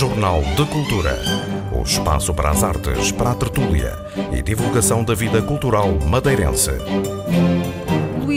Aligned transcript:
Jornal 0.00 0.40
de 0.56 0.64
Cultura. 0.64 1.14
O 1.70 1.82
espaço 1.82 2.32
para 2.32 2.48
as 2.48 2.64
artes, 2.64 3.12
para 3.12 3.32
a 3.32 3.34
tertúlia 3.34 3.92
e 4.32 4.40
divulgação 4.40 5.04
da 5.04 5.14
vida 5.14 5.42
cultural 5.42 5.92
madeirense. 6.08 6.70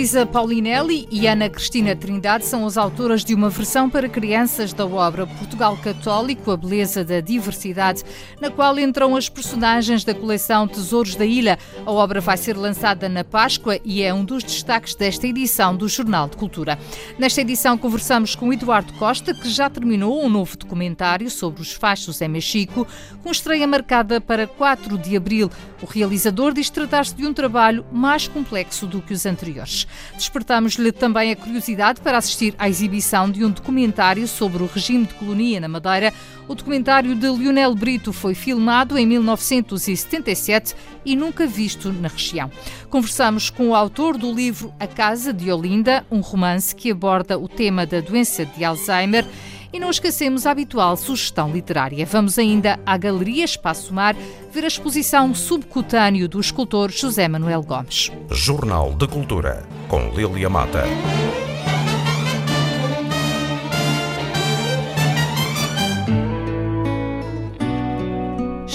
Luísa 0.03 0.25
Paulinelli 0.25 1.07
e 1.09 1.27
Ana 1.27 1.49
Cristina 1.49 1.95
Trindade 1.95 2.45
são 2.45 2.65
as 2.67 2.75
autoras 2.75 3.23
de 3.23 3.33
uma 3.33 3.49
versão 3.49 3.89
para 3.89 4.09
crianças 4.09 4.73
da 4.73 4.85
obra 4.85 5.25
Portugal 5.25 5.77
Católico, 5.77 6.51
a 6.51 6.57
beleza 6.57 7.05
da 7.05 7.21
diversidade, 7.21 8.03
na 8.41 8.51
qual 8.51 8.77
entram 8.77 9.15
as 9.15 9.29
personagens 9.29 10.03
da 10.03 10.13
coleção 10.13 10.67
Tesouros 10.67 11.15
da 11.15 11.25
Ilha. 11.25 11.57
A 11.85 11.91
obra 11.93 12.19
vai 12.19 12.35
ser 12.35 12.57
lançada 12.57 13.07
na 13.07 13.23
Páscoa 13.23 13.79
e 13.85 14.03
é 14.03 14.13
um 14.13 14.25
dos 14.25 14.43
destaques 14.43 14.93
desta 14.93 15.25
edição 15.25 15.73
do 15.73 15.87
Jornal 15.87 16.27
de 16.27 16.35
Cultura. 16.35 16.77
Nesta 17.17 17.39
edição 17.39 17.77
conversamos 17.77 18.35
com 18.35 18.51
Eduardo 18.51 18.91
Costa, 18.95 19.33
que 19.33 19.49
já 19.49 19.69
terminou 19.69 20.21
um 20.21 20.27
novo 20.27 20.57
documentário 20.57 21.29
sobre 21.29 21.61
os 21.61 21.71
fachos 21.71 22.19
em 22.19 22.27
Mexico, 22.27 22.85
com 23.23 23.31
estreia 23.31 23.65
marcada 23.65 24.19
para 24.19 24.47
4 24.47 24.97
de 24.97 25.15
abril. 25.15 25.49
O 25.83 25.85
realizador 25.85 26.53
diz 26.53 26.69
tratar-se 26.69 27.13
de 27.13 27.27
um 27.27 27.33
trabalho 27.33 27.85
mais 27.91 28.25
complexo 28.25 28.87
do 28.87 29.01
que 29.01 29.13
os 29.13 29.25
anteriores. 29.25 29.85
Despertamos-lhe 30.15 30.93
também 30.93 31.29
a 31.29 31.35
curiosidade 31.35 31.99
para 31.99 32.17
assistir 32.17 32.55
à 32.57 32.69
exibição 32.69 33.29
de 33.29 33.43
um 33.43 33.51
documentário 33.51 34.25
sobre 34.25 34.63
o 34.63 34.65
regime 34.65 35.05
de 35.05 35.13
colonia 35.15 35.59
na 35.59 35.67
Madeira. 35.67 36.13
O 36.47 36.55
documentário 36.55 37.13
de 37.15 37.27
Lionel 37.27 37.75
Brito 37.75 38.13
foi 38.13 38.33
filmado 38.33 38.97
em 38.97 39.05
1977 39.05 40.73
e 41.03 41.17
nunca 41.17 41.45
visto 41.45 41.91
na 41.91 42.07
região. 42.07 42.49
Conversamos 42.89 43.49
com 43.49 43.67
o 43.67 43.75
autor 43.75 44.17
do 44.17 44.31
livro 44.31 44.73
A 44.79 44.87
Casa 44.87 45.33
de 45.33 45.51
Olinda, 45.51 46.05
um 46.09 46.21
romance 46.21 46.73
que 46.73 46.91
aborda 46.91 47.37
o 47.37 47.49
tema 47.49 47.85
da 47.85 47.99
doença 47.99 48.45
de 48.45 48.63
Alzheimer 48.63 49.25
e 49.73 49.79
não 49.79 49.89
esquecemos 49.89 50.45
a 50.45 50.51
habitual 50.51 50.95
sugestão 50.95 51.51
literária. 51.51 52.05
Vamos 52.05 52.37
ainda 52.37 52.79
à 52.85 52.95
Galeria 52.95 53.43
Espaço 53.43 53.93
Mar 53.93 54.15
ver 54.51 54.63
a 54.63 54.67
exposição 54.67 55.33
Subcutâneo 55.33 56.29
do 56.29 56.39
escultor 56.39 56.91
José 56.91 57.27
Manuel 57.27 57.63
Gomes. 57.63 58.11
Jornal 58.29 58.93
de 58.93 59.07
Cultura, 59.07 59.65
com 59.89 60.09
Lilia 60.09 60.49
Mata. 60.49 60.83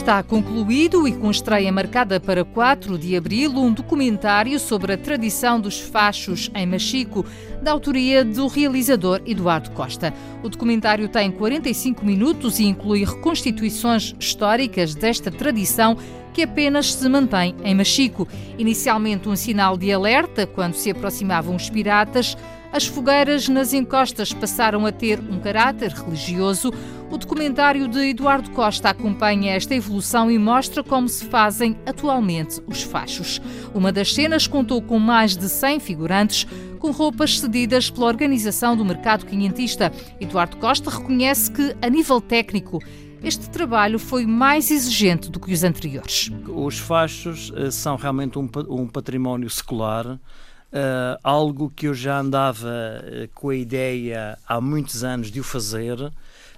Está 0.09 0.23
concluído 0.23 1.07
e 1.07 1.13
com 1.13 1.31
estreia 1.31 1.71
marcada 1.71 2.19
para 2.19 2.43
4 2.43 2.97
de 2.97 3.15
abril 3.15 3.53
um 3.59 3.71
documentário 3.71 4.59
sobre 4.59 4.95
a 4.95 4.97
tradição 4.97 5.61
dos 5.61 5.79
fachos 5.81 6.51
em 6.55 6.65
Machico, 6.65 7.27
da 7.63 7.73
autoria 7.73 8.25
do 8.25 8.47
realizador 8.47 9.21
Eduardo 9.27 9.71
Costa. 9.73 10.15
O 10.43 10.49
documentário 10.49 11.11
tem 11.11 11.31
45 11.31 12.07
minutos 12.07 12.59
e 12.59 12.65
inclui 12.65 13.05
reconstituições 13.05 14.15
históricas 14.19 14.95
desta 14.95 15.31
tradição 15.31 15.99
que 16.33 16.43
apenas 16.43 16.95
se 16.95 17.07
mantém 17.07 17.55
em 17.63 17.75
Machico. 17.75 18.27
Inicialmente 18.57 19.29
um 19.29 19.37
sinal 19.37 19.77
de 19.77 19.93
alerta 19.93 20.47
quando 20.47 20.73
se 20.73 20.91
aproximavam 20.91 21.55
os 21.55 21.69
piratas, 21.69 22.35
as 22.73 22.87
fogueiras 22.87 23.49
nas 23.49 23.73
encostas 23.73 24.33
passaram 24.33 24.85
a 24.85 24.93
ter 24.93 25.21
um 25.21 25.41
caráter 25.41 25.91
religioso. 25.91 26.73
O 27.11 27.17
documentário 27.17 27.89
de 27.89 28.11
Eduardo 28.11 28.51
Costa 28.51 28.91
acompanha 28.91 29.55
esta 29.55 29.75
evolução 29.75 30.31
e 30.31 30.39
mostra 30.39 30.85
como 30.85 31.09
se 31.09 31.25
fazem 31.25 31.77
atualmente 31.87 32.61
os 32.67 32.83
fachos. 32.83 33.41
Uma 33.75 33.91
das 33.91 34.15
cenas 34.15 34.47
contou 34.47 34.83
com 34.83 34.99
mais 34.99 35.37
de 35.37 35.49
100 35.49 35.81
figurantes 35.81 36.47
com 36.79 36.91
roupas 36.91 37.41
cedidas 37.41 37.91
pela 37.91 38.07
organização 38.07 38.77
do 38.77 38.85
mercado 38.85 39.25
quinhentista. 39.25 39.91
Eduardo 40.21 40.59
Costa 40.59 40.91
reconhece 40.91 41.51
que, 41.51 41.75
a 41.81 41.89
nível 41.89 42.21
técnico, 42.21 42.81
este 43.23 43.51
trabalho 43.51 43.99
foi 43.99 44.27
mais 44.27 44.71
exigente 44.71 45.31
do 45.31 45.41
que 45.41 45.53
os 45.53 45.65
anteriores. 45.65 46.31
Os 46.47 46.79
fachos 46.79 47.53
eh, 47.57 47.71
são 47.71 47.97
realmente 47.97 48.39
um, 48.39 48.49
um 48.69 48.87
património 48.87 49.51
secular 49.51 50.21
Uh, 50.71 51.17
algo 51.23 51.73
que 51.75 51.89
eu 51.89 51.95
já 51.95 52.21
andava 52.21 52.69
uh, 52.69 53.29
com 53.35 53.49
a 53.49 53.57
ideia 53.57 54.39
há 54.47 54.61
muitos 54.61 55.03
anos 55.03 55.31
de 55.31 55.41
o 55.41 55.45
fazer. 55.45 55.97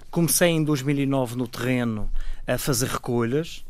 Comecei 0.09 0.49
em 0.49 0.63
2009 0.63 1.37
no 1.37 1.47
terreno 1.47 2.11
a 2.45 2.57
fazer 2.57 2.87
recolhas, 2.87 3.63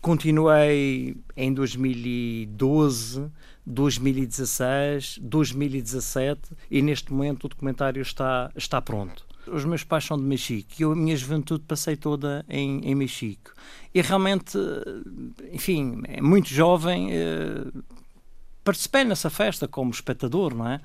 continuei 0.00 1.16
em 1.36 1.54
2012, 1.54 3.30
2016, 3.64 5.18
2017 5.22 6.40
e 6.70 6.82
neste 6.82 7.12
momento 7.12 7.44
o 7.44 7.48
documentário 7.48 8.02
está, 8.02 8.50
está 8.56 8.80
pronto. 8.80 9.26
Os 9.46 9.64
meus 9.64 9.84
pais 9.84 10.04
são 10.04 10.18
de 10.18 10.24
Mexico 10.24 10.68
e 10.78 10.82
eu, 10.82 10.92
a 10.92 10.96
minha 10.96 11.16
juventude 11.16 11.64
passei 11.66 11.96
toda 11.96 12.44
em, 12.48 12.80
em 12.84 12.94
Mexico. 12.94 13.52
E 13.94 14.00
realmente, 14.02 14.58
enfim, 15.52 16.02
é 16.04 16.20
muito 16.20 16.48
jovem, 16.48 17.10
participei 18.68 19.02
nessa 19.02 19.30
festa 19.30 19.66
como 19.66 19.90
espectador, 19.90 20.54
não 20.54 20.68
é? 20.68 20.78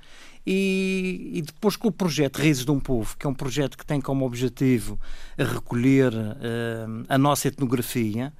E, 0.48 1.32
e, 1.34 1.42
depois 1.42 1.76
com 1.76 1.90
o 1.90 1.92
projeto 1.92 2.38
Raízes 2.38 2.64
de 2.64 2.72
um 2.72 2.80
Povo, 2.80 3.18
que 3.18 3.28
é 3.28 3.30
um 3.30 3.34
projeto 3.34 3.78
que 3.78 3.86
tem 3.86 4.00
como 4.00 4.26
objetivo 4.26 4.98
recolher 5.38 6.14
uh, 6.14 7.06
a 7.10 7.18
nossa 7.18 7.50
etnografia, 7.50 8.32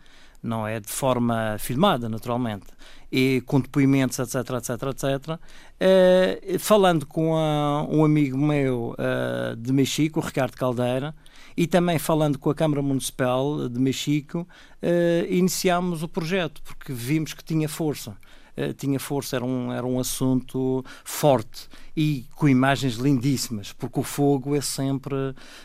não 0.42 0.66
é? 0.66 0.80
De 0.80 0.88
forma 0.88 1.58
filmada, 1.60 2.08
naturalmente, 2.08 2.68
e 3.12 3.44
com 3.46 3.60
depoimentos, 3.60 4.18
etc, 4.18 4.36
etc, 4.36 4.70
etc. 4.92 5.30
Uh, 5.36 6.58
falando 6.58 7.06
com 7.06 7.36
a, 7.36 7.86
um 7.90 8.06
amigo 8.06 8.38
meu 8.38 8.96
uh, 8.98 9.58
de 9.58 9.74
Mexico, 9.74 10.22
o 10.22 10.24
Ricardo 10.24 10.56
Caldeira, 10.56 11.14
e 11.58 11.68
também 11.68 12.00
falando 12.00 12.40
com 12.40 12.50
a 12.50 12.56
Câmara 12.56 12.82
Municipal 12.82 13.68
de 13.68 13.78
Mexico, 13.78 14.48
uh, 14.82 15.26
iniciámos 15.30 16.02
o 16.02 16.08
projeto, 16.08 16.62
porque 16.64 16.94
vimos 16.94 17.34
que 17.34 17.44
tinha 17.44 17.68
força. 17.68 18.16
Eh, 18.56 18.74
tinha 18.74 19.00
força, 19.00 19.36
era 19.36 19.46
um, 19.46 19.72
era 19.72 19.86
um 19.86 20.00
assunto 20.00 20.86
forte 21.04 21.68
e 21.96 22.26
com 22.36 22.48
imagens 22.48 22.96
lindíssimas, 22.96 23.74
porque 23.74 24.00
o 24.00 24.04
fogo 24.04 24.56
é 24.56 24.62
sempre, 24.62 25.16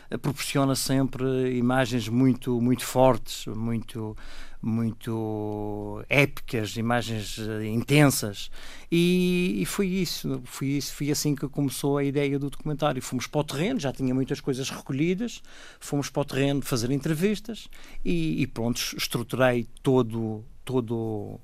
eh, 0.09 0.17
proporciona 0.17 0.75
sempre 0.75 1.55
imagens 1.55 2.07
muito, 2.07 2.59
muito 2.59 2.83
fortes, 2.83 3.45
muito 3.47 4.15
muito 4.61 6.03
épicas, 6.09 6.75
imagens 6.75 7.37
uh, 7.37 7.63
intensas 7.63 8.51
e, 8.91 9.61
e, 9.61 9.65
foi 9.65 9.87
isso, 9.87 10.41
foi 10.43 10.67
isso, 10.67 10.93
foi 10.93 11.09
assim 11.11 11.33
que 11.33 11.47
começou 11.47 11.97
a 11.97 12.03
ideia 12.03 12.37
do 12.37 12.49
documentário. 12.49 13.01
Fomos 13.01 13.25
para 13.25 13.39
o 13.39 13.43
terreno, 13.45 13.79
já 13.79 13.93
tinha 13.93 14.13
muitas 14.13 14.41
coisas 14.41 14.69
recolhidas, 14.69 15.41
fomos 15.79 16.09
para 16.09 16.21
o 16.21 16.25
terreno 16.25 16.61
fazer 16.61 16.91
entrevistas 16.91 17.69
e, 18.03 18.41
e 18.41 18.47
pronto, 18.47 18.81
estruturei 18.97 19.65
todo 19.81 20.43
todo 20.65 21.39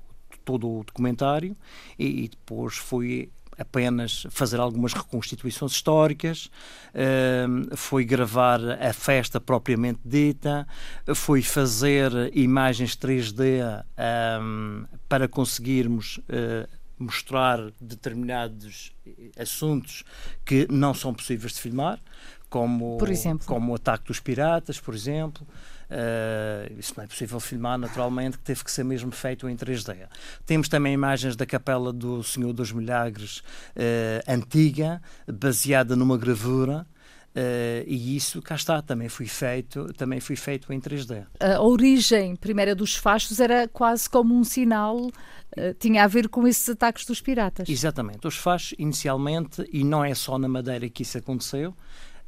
todo 0.46 0.70
o 0.70 0.84
documentário 0.84 1.54
e, 1.98 2.24
e 2.24 2.28
depois 2.28 2.76
fui 2.76 3.30
apenas 3.58 4.26
fazer 4.30 4.60
algumas 4.60 4.92
reconstituições 4.92 5.72
históricas, 5.72 6.50
uh, 6.94 7.76
foi 7.76 8.04
gravar 8.04 8.60
a 8.60 8.92
festa 8.92 9.40
propriamente 9.40 10.00
dita, 10.04 10.66
foi 11.14 11.42
fazer 11.42 12.12
imagens 12.36 12.94
3D 12.96 13.82
um, 14.40 14.84
para 15.08 15.26
conseguirmos 15.26 16.18
uh, 16.18 16.68
mostrar 16.98 17.58
determinados 17.80 18.92
assuntos 19.38 20.04
que 20.44 20.66
não 20.70 20.92
são 20.94 21.14
possíveis 21.14 21.54
de 21.54 21.60
filmar, 21.60 21.98
como, 22.48 22.96
como 23.46 23.72
o 23.72 23.74
ataque 23.74 24.06
dos 24.06 24.20
piratas, 24.20 24.78
por 24.78 24.94
exemplo. 24.94 25.46
Uh, 25.90 26.78
isso 26.78 26.94
não 26.96 27.04
é 27.04 27.06
possível 27.06 27.38
filmar 27.38 27.78
naturalmente, 27.78 28.38
que 28.38 28.44
teve 28.44 28.64
que 28.64 28.70
ser 28.70 28.84
mesmo 28.84 29.12
feito 29.12 29.48
em 29.48 29.56
3D. 29.56 29.96
Temos 30.44 30.68
também 30.68 30.92
imagens 30.92 31.36
da 31.36 31.46
Capela 31.46 31.92
do 31.92 32.22
Senhor 32.22 32.52
dos 32.52 32.72
Milagres 32.72 33.38
uh, 33.38 33.42
antiga, 34.28 35.00
baseada 35.26 35.94
numa 35.94 36.18
gravura. 36.18 36.86
Uh, 37.36 37.84
e 37.86 38.16
isso 38.16 38.40
cá 38.40 38.54
está 38.54 38.80
também 38.80 39.10
foi 39.10 39.26
feito 39.26 39.92
também 39.92 40.20
foi 40.20 40.36
feito 40.36 40.72
em 40.72 40.80
3D 40.80 41.26
a 41.38 41.60
origem 41.60 42.34
primeira 42.34 42.74
dos 42.74 42.96
fachos 42.96 43.38
era 43.38 43.68
quase 43.68 44.08
como 44.08 44.34
um 44.34 44.42
sinal 44.42 44.96
uh, 44.96 45.74
tinha 45.78 46.02
a 46.04 46.06
ver 46.06 46.30
com 46.30 46.48
esses 46.48 46.66
ataques 46.66 47.04
dos 47.04 47.20
piratas 47.20 47.68
exatamente 47.68 48.26
os 48.26 48.38
fachos 48.38 48.74
inicialmente 48.78 49.68
e 49.70 49.84
não 49.84 50.02
é 50.02 50.14
só 50.14 50.38
na 50.38 50.48
Madeira 50.48 50.88
que 50.88 51.02
isso 51.02 51.18
aconteceu 51.18 51.76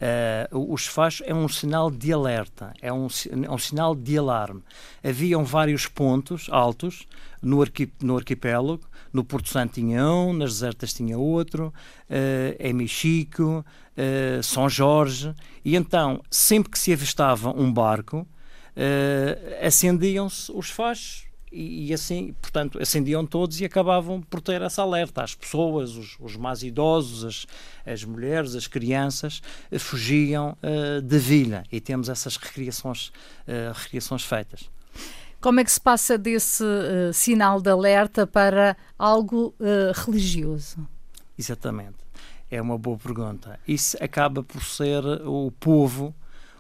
Uh, 0.01 0.73
os 0.73 0.87
fachos 0.87 1.27
é 1.27 1.35
um 1.35 1.49
sinal 1.49 1.91
de 1.91 2.13
alerta, 2.13 2.73
é 2.81 2.93
um, 2.93 3.09
é 3.45 3.51
um 3.51 3.59
sinal 3.59 3.97
de 3.97 4.17
alarme. 4.17 4.63
Haviam 5.03 5.45
vários 5.45 5.89
pontos 5.89 6.47
altos 6.51 7.05
no, 7.43 7.61
arqui, 7.61 7.91
no 8.01 8.17
arquipélago, 8.17 8.83
no 9.13 9.25
Porto 9.25 9.49
Santo 9.49 9.75
tinha 9.75 10.05
um, 10.07 10.33
nas 10.33 10.53
desertas 10.53 10.93
tinha 10.93 11.19
outro, 11.19 11.75
uh, 12.09 12.57
em 12.61 12.73
Mexico, 12.73 13.65
uh, 13.65 14.43
São 14.43 14.69
Jorge, 14.69 15.35
e 15.65 15.75
então, 15.75 16.23
sempre 16.31 16.71
que 16.71 16.79
se 16.79 16.93
avistava 16.93 17.51
um 17.51 17.73
barco, 17.73 18.19
uh, 18.19 19.67
acendiam-se 19.67 20.53
os 20.53 20.71
fachos 20.71 21.28
e, 21.51 21.89
e, 21.89 21.95
assim, 21.95 22.35
portanto, 22.41 22.81
acendiam 22.81 23.25
todos 23.27 23.61
e 23.61 23.65
acabavam 23.65 24.21
por 24.21 24.41
ter 24.41 24.63
essa 24.63 24.83
alerta. 24.83 25.23
As 25.23 25.35
pessoas, 25.35 25.97
os, 25.97 26.17
os 26.21 26.37
mais 26.37 26.63
idosos, 26.63 27.25
as, 27.25 27.47
as 27.87 28.05
mulheres, 28.05 28.55
as 28.55 28.67
crianças, 28.67 29.41
uh, 29.73 29.79
fugiam 29.79 30.57
uh, 30.63 31.03
da 31.03 31.19
vila 31.19 31.65
e 31.73 31.81
temos 31.81 32.09
essas 32.09 32.37
recriações, 32.37 33.09
uh, 33.09 33.73
recriações 33.75 34.25
feitas. 34.25 34.71
Como 35.41 35.61
é 35.61 35.65
que 35.65 35.71
se 35.71 35.81
passa 35.81 36.19
desse 36.19 36.65
sinal 37.15 37.61
de 37.61 37.71
alerta 37.71 38.27
para 38.27 38.77
algo 38.99 39.55
religioso? 40.05 40.85
Exatamente. 41.39 41.99
É 42.51 42.61
uma 42.61 42.77
boa 42.77 42.99
pergunta. 42.99 43.57
Isso 43.67 43.97
acaba 44.03 44.43
por 44.43 44.65
ser 44.65 45.05
o 45.25 45.53
povo, 45.61 46.13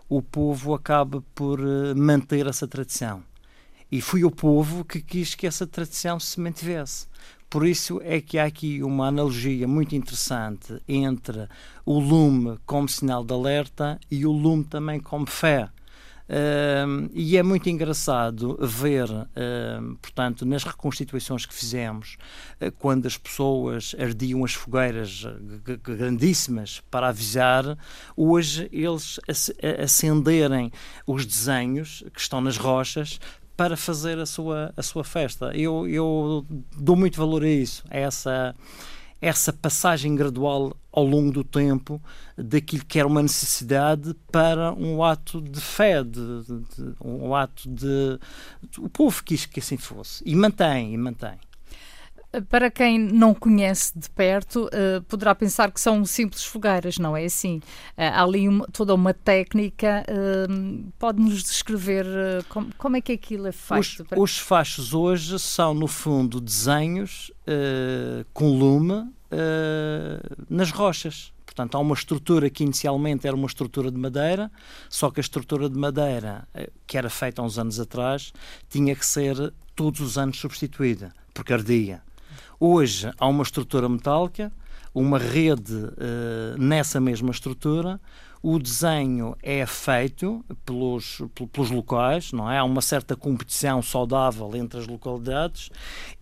o 0.08 0.22
povo 0.22 0.74
acaba 0.74 1.24
por 1.34 1.58
manter 1.96 2.46
essa 2.46 2.68
tradição 2.68 3.24
e 3.90 4.00
foi 4.00 4.24
o 4.24 4.30
povo 4.30 4.84
que 4.84 5.00
quis 5.00 5.34
que 5.34 5.46
essa 5.46 5.66
tradição 5.66 6.18
se 6.20 6.40
mantivesse. 6.40 7.06
Por 7.50 7.66
isso 7.66 8.00
é 8.04 8.20
que 8.20 8.38
há 8.38 8.44
aqui 8.44 8.82
uma 8.82 9.06
analogia 9.06 9.66
muito 9.66 9.94
interessante 9.94 10.82
entre 10.86 11.48
o 11.84 11.98
lume 11.98 12.58
como 12.66 12.88
sinal 12.88 13.24
de 13.24 13.32
alerta 13.32 13.98
e 14.10 14.26
o 14.26 14.32
lume 14.32 14.64
também 14.64 15.00
como 15.00 15.26
fé. 15.26 15.70
E 17.14 17.38
é 17.38 17.42
muito 17.42 17.70
engraçado 17.70 18.58
ver, 18.60 19.08
portanto, 20.02 20.44
nas 20.44 20.62
reconstituições 20.62 21.46
que 21.46 21.54
fizemos, 21.54 22.18
uh, 22.60 22.70
quando 22.72 23.06
as 23.06 23.16
pessoas 23.16 23.96
ardiam 23.98 24.44
as 24.44 24.52
fogueiras 24.52 25.24
grandíssimas 25.82 26.82
para 26.90 27.08
avisar, 27.08 27.78
hoje 28.14 28.68
eles 28.70 29.18
acenderem 29.82 30.70
os 31.06 31.24
desenhos 31.24 32.04
que 32.12 32.20
estão 32.20 32.42
nas 32.42 32.58
rochas 32.58 33.18
para 33.58 33.76
fazer 33.76 34.20
a 34.20 34.24
sua, 34.24 34.72
a 34.76 34.82
sua 34.84 35.02
festa. 35.02 35.50
Eu, 35.52 35.88
eu 35.88 36.46
dou 36.76 36.94
muito 36.94 37.18
valor 37.18 37.42
a 37.42 37.48
isso, 37.48 37.82
a 37.90 37.98
essa, 37.98 38.54
essa 39.20 39.52
passagem 39.52 40.14
gradual 40.14 40.76
ao 40.92 41.04
longo 41.04 41.32
do 41.32 41.42
tempo 41.42 42.00
daquilo 42.36 42.84
que 42.84 43.00
era 43.00 43.08
uma 43.08 43.20
necessidade 43.20 44.14
para 44.30 44.72
um 44.74 45.02
ato 45.02 45.42
de 45.42 45.60
fé, 45.60 46.04
de, 46.04 46.44
de, 46.44 46.94
um 47.04 47.34
ato 47.34 47.68
de, 47.68 48.20
O 48.78 48.88
povo 48.88 49.24
quis 49.24 49.44
que 49.44 49.58
assim 49.58 49.76
fosse. 49.76 50.22
E 50.24 50.36
mantém, 50.36 50.94
e 50.94 50.96
mantém. 50.96 51.36
Para 52.50 52.70
quem 52.70 52.98
não 52.98 53.32
conhece 53.32 53.98
de 53.98 54.10
perto, 54.10 54.66
uh, 54.66 55.02
poderá 55.04 55.34
pensar 55.34 55.72
que 55.72 55.80
são 55.80 56.04
simples 56.04 56.44
fogueiras, 56.44 56.98
não 56.98 57.16
é 57.16 57.24
assim? 57.24 57.56
Uh, 57.56 57.62
há 57.96 58.22
ali 58.22 58.46
uma, 58.46 58.66
toda 58.66 58.94
uma 58.94 59.14
técnica. 59.14 60.04
Uh, 60.06 60.92
Pode-nos 60.98 61.42
descrever 61.42 62.04
como, 62.50 62.70
como, 62.76 62.96
é 62.98 63.00
que 63.00 63.12
aquilo 63.12 63.46
é 63.46 63.52
feito? 63.52 63.80
Os, 63.80 63.96
para... 64.08 64.20
os 64.20 64.38
fachos 64.38 64.92
hoje 64.92 65.38
são, 65.38 65.72
no 65.72 65.86
fundo, 65.86 66.40
desenhos 66.40 67.32
com 68.34 68.58
lume 68.58 69.10
nas 70.50 70.70
rochas. 70.70 71.32
Portanto, 71.46 71.76
há 71.76 71.80
uma 71.80 71.94
estrutura 71.94 72.50
que 72.50 72.62
inicialmente 72.62 73.26
era 73.26 73.34
uma 73.34 73.46
estrutura 73.46 73.90
de 73.90 73.96
madeira, 73.96 74.50
só 74.88 75.10
que 75.10 75.18
a 75.18 75.22
estrutura 75.22 75.68
de 75.68 75.78
madeira, 75.78 76.46
que 76.86 76.98
era 76.98 77.08
feita 77.08 77.40
há 77.40 77.44
uns 77.44 77.58
anos 77.58 77.80
atrás, 77.80 78.32
tinha 78.68 78.94
que 78.94 79.04
ser 79.04 79.52
todos 79.74 80.00
os 80.00 80.18
anos 80.18 80.38
substituída, 80.38 81.12
porque 81.32 81.52
ardia. 81.52 82.02
Hoje 82.60 83.12
há 83.16 83.26
uma 83.28 83.44
estrutura 83.44 83.88
metálica, 83.88 84.52
uma 84.92 85.16
rede 85.16 85.74
uh, 85.74 86.58
nessa 86.58 87.00
mesma 87.00 87.30
estrutura. 87.30 88.00
O 88.42 88.58
desenho 88.58 89.36
é 89.42 89.64
feito 89.64 90.44
pelos, 90.64 91.22
pelos 91.52 91.70
locais, 91.70 92.32
não 92.32 92.50
é? 92.50 92.58
Há 92.58 92.64
uma 92.64 92.80
certa 92.80 93.14
competição 93.14 93.80
saudável 93.80 94.50
entre 94.56 94.80
as 94.80 94.88
localidades 94.88 95.70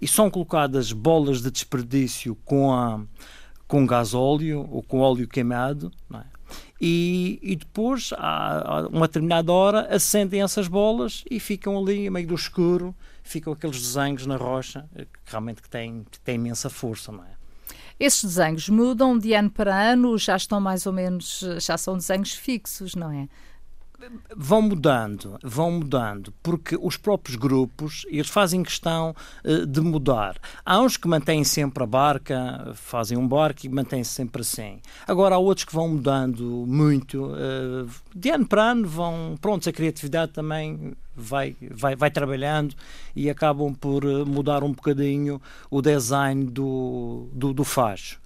e 0.01 0.07
são 0.07 0.31
colocadas 0.31 0.93
bolas 0.93 1.41
de 1.41 1.51
desperdício 1.51 2.35
com, 2.45 2.73
a, 2.73 3.01
com 3.67 3.87
gasóleo 3.87 4.69
ou 4.71 4.83
com 4.83 5.01
óleo 5.01 5.29
queimado, 5.29 5.91
não 6.09 6.21
é? 6.21 6.25
E, 6.81 7.39
e, 7.43 7.57
depois, 7.57 8.11
a 8.17 8.87
uma 8.93 9.07
determinada 9.07 9.51
hora, 9.51 9.89
acendem 9.95 10.43
essas 10.43 10.69
bolas 10.69 11.25
e 11.31 11.41
ficam 11.41 11.79
ali, 11.79 12.09
meio 12.11 12.27
do 12.27 12.35
escuro, 12.35 12.95
ficam 13.29 13.53
aqueles 13.53 13.81
desenhos 13.81 14.27
na 14.27 14.37
rocha 14.37 14.89
eh, 14.95 15.05
que 15.05 15.31
realmente 15.31 15.63
que 15.63 15.69
têm, 15.69 16.05
que 16.11 16.19
têm 16.21 16.37
imensa 16.37 16.71
força, 16.71 17.13
não 17.13 17.25
é? 17.25 17.37
Esses 17.99 18.23
desenhos 18.23 18.69
mudam 18.69 19.19
de 19.19 19.33
ano 19.33 19.51
para 19.51 19.75
ano, 19.75 20.19
já 20.19 20.37
estão 20.37 20.61
mais 20.61 20.87
ou 20.87 20.93
menos, 20.93 21.43
já 21.61 21.79
são 21.79 21.97
desenhos 21.97 22.33
fixos, 22.33 22.95
não 22.95 23.11
é? 23.11 23.29
Vão 24.37 24.63
mudando, 24.63 25.39
vão 25.43 25.71
mudando, 25.73 26.33
porque 26.43 26.77
os 26.81 26.97
próprios 26.97 27.37
grupos 27.37 28.05
eles 28.09 28.29
fazem 28.29 28.63
questão 28.63 29.15
uh, 29.45 29.67
de 29.67 29.81
mudar. 29.81 30.37
Há 30.65 30.81
uns 30.81 30.97
que 30.97 31.09
mantêm 31.09 31.45
sempre 31.45 31.83
a 31.83 31.87
barca, 31.87 32.73
fazem 32.75 33.17
um 33.17 33.27
barco 33.27 33.65
e 33.65 33.69
mantêm-se 33.69 34.11
sempre 34.11 34.43
assim. 34.43 34.81
Agora 35.07 35.35
há 35.35 35.39
outros 35.39 35.65
que 35.65 35.75
vão 35.75 35.89
mudando 35.89 36.65
muito, 36.67 37.27
uh, 37.27 37.89
de 38.15 38.31
ano 38.31 38.47
para 38.47 38.71
ano 38.71 38.87
vão, 38.87 39.37
pronto, 39.41 39.69
a 39.69 39.73
criatividade 39.73 40.33
também 40.33 40.95
vai, 41.15 41.57
vai, 41.71 41.97
vai 41.97 42.11
trabalhando 42.11 42.75
e 43.15 43.31
acabam 43.31 43.75
por 43.75 44.05
eh, 44.05 44.25
mudar 44.25 44.63
um 44.63 44.73
bocadinho 44.73 45.41
o 45.71 45.81
design 45.81 46.45
do, 46.45 47.29
do, 47.33 47.55
do 47.55 47.65
facho. 47.65 48.21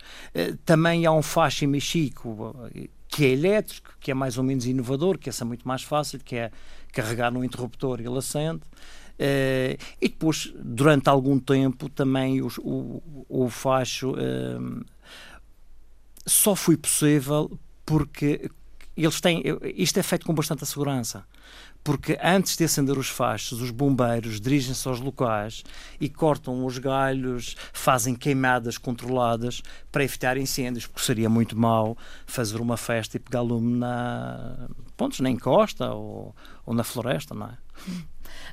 Também 0.64 1.06
há 1.06 1.12
um 1.12 1.23
facho 1.23 1.64
em 1.64 1.69
Mexico 1.69 2.52
que 3.10 3.24
é 3.24 3.28
elétrico, 3.30 3.92
que 3.98 4.10
é 4.10 4.14
mais 4.14 4.38
ou 4.38 4.44
menos 4.44 4.66
inovador, 4.66 5.18
que 5.18 5.28
essa 5.28 5.44
é 5.44 5.46
muito 5.46 5.66
mais 5.66 5.82
fácil, 5.82 6.20
que 6.20 6.36
é 6.36 6.50
carregar 6.92 7.32
no 7.32 7.44
interruptor 7.44 8.00
e 8.00 8.06
ele 8.06 8.18
acende. 8.18 8.62
Uh, 9.18 9.76
e 10.00 10.08
depois, 10.08 10.50
durante 10.56 11.08
algum 11.08 11.38
tempo, 11.38 11.88
também 11.90 12.40
o, 12.40 13.02
o 13.28 13.50
facho 13.50 14.12
uh, 14.12 14.84
só 16.24 16.54
foi 16.54 16.76
possível 16.76 17.50
porque 17.84 18.50
eles 18.96 19.20
têm. 19.20 19.42
Isto 19.74 19.98
é 19.98 20.02
feito 20.02 20.24
com 20.24 20.32
bastante 20.32 20.64
segurança 20.64 21.24
porque 21.82 22.18
antes 22.22 22.56
de 22.56 22.64
acender 22.64 22.98
os 22.98 23.08
fachos, 23.08 23.60
os 23.60 23.70
bombeiros 23.70 24.40
dirigem-se 24.40 24.86
aos 24.86 25.00
locais 25.00 25.64
e 26.00 26.08
cortam 26.08 26.64
os 26.64 26.78
galhos, 26.78 27.56
fazem 27.72 28.14
queimadas 28.14 28.76
controladas 28.76 29.62
para 29.90 30.04
evitar 30.04 30.36
incêndios, 30.36 30.86
porque 30.86 31.04
seria 31.04 31.28
muito 31.28 31.58
mau 31.58 31.96
fazer 32.26 32.60
uma 32.60 32.76
festa 32.76 33.16
e 33.16 33.20
pegar 33.20 33.40
lume 33.40 33.78
na, 33.78 34.68
pontos, 34.96 35.20
na 35.20 35.30
encosta 35.30 35.92
ou, 35.92 36.34
ou 36.66 36.74
na 36.74 36.84
floresta, 36.84 37.34
não 37.34 37.46
é? 37.46 37.58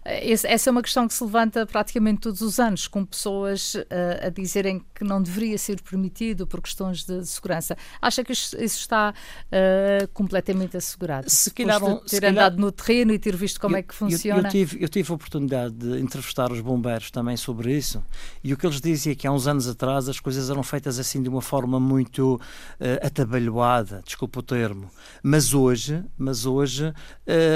Essa 0.03 0.69
é 0.69 0.71
uma 0.71 0.81
questão 0.81 1.07
que 1.07 1.13
se 1.13 1.23
levanta 1.23 1.65
praticamente 1.65 2.21
todos 2.21 2.41
os 2.41 2.59
anos, 2.59 2.87
com 2.87 3.05
pessoas 3.05 3.75
uh, 3.75 3.85
a 4.27 4.29
dizerem 4.29 4.83
que 4.93 5.03
não 5.03 5.21
deveria 5.21 5.57
ser 5.57 5.81
permitido 5.81 6.45
por 6.47 6.61
questões 6.61 7.03
de, 7.03 7.25
segurança. 7.25 7.77
Acha 8.01 8.23
que 8.23 8.31
isso 8.31 8.55
está 8.57 9.13
uh, 9.13 10.07
completamente 10.13 10.77
assegurado? 10.77 11.29
Se 11.29 11.51
calhar, 11.51 11.79
de 11.79 12.01
ter 12.09 12.21
calhar, 12.21 12.31
andado 12.31 12.59
no 12.59 12.71
terreno 12.71 13.13
e 13.13 13.19
ter 13.19 13.35
visto 13.35 13.59
como 13.59 13.75
eu, 13.75 13.79
é 13.79 13.83
que 13.83 13.93
funciona? 13.93 14.41
Eu, 14.41 14.45
eu, 14.45 14.49
tive, 14.49 14.83
eu 14.83 14.89
tive 14.89 15.11
a 15.11 15.15
oportunidade 15.15 15.73
de 15.75 15.99
entrevistar 15.99 16.51
os 16.51 16.61
bombeiros 16.61 17.11
também 17.11 17.37
sobre 17.37 17.75
isso 17.75 18.03
e 18.43 18.53
o 18.53 18.57
que 18.57 18.65
eles 18.65 18.81
diziam 18.81 19.13
é 19.13 19.15
que 19.15 19.27
há 19.27 19.31
uns 19.31 19.47
anos 19.47 19.67
atrás 19.67 20.09
as 20.09 20.19
coisas 20.19 20.49
eram 20.49 20.63
feitas 20.63 20.99
assim 20.99 21.21
de 21.21 21.29
uma 21.29 21.41
forma 21.41 21.79
muito 21.79 22.35
uh, 22.35 23.05
atabalhoada, 23.05 24.01
desculpa 24.05 24.39
o 24.39 24.43
termo, 24.43 24.89
mas 25.21 25.53
hoje, 25.53 26.03
mas 26.17 26.45
hoje 26.45 26.93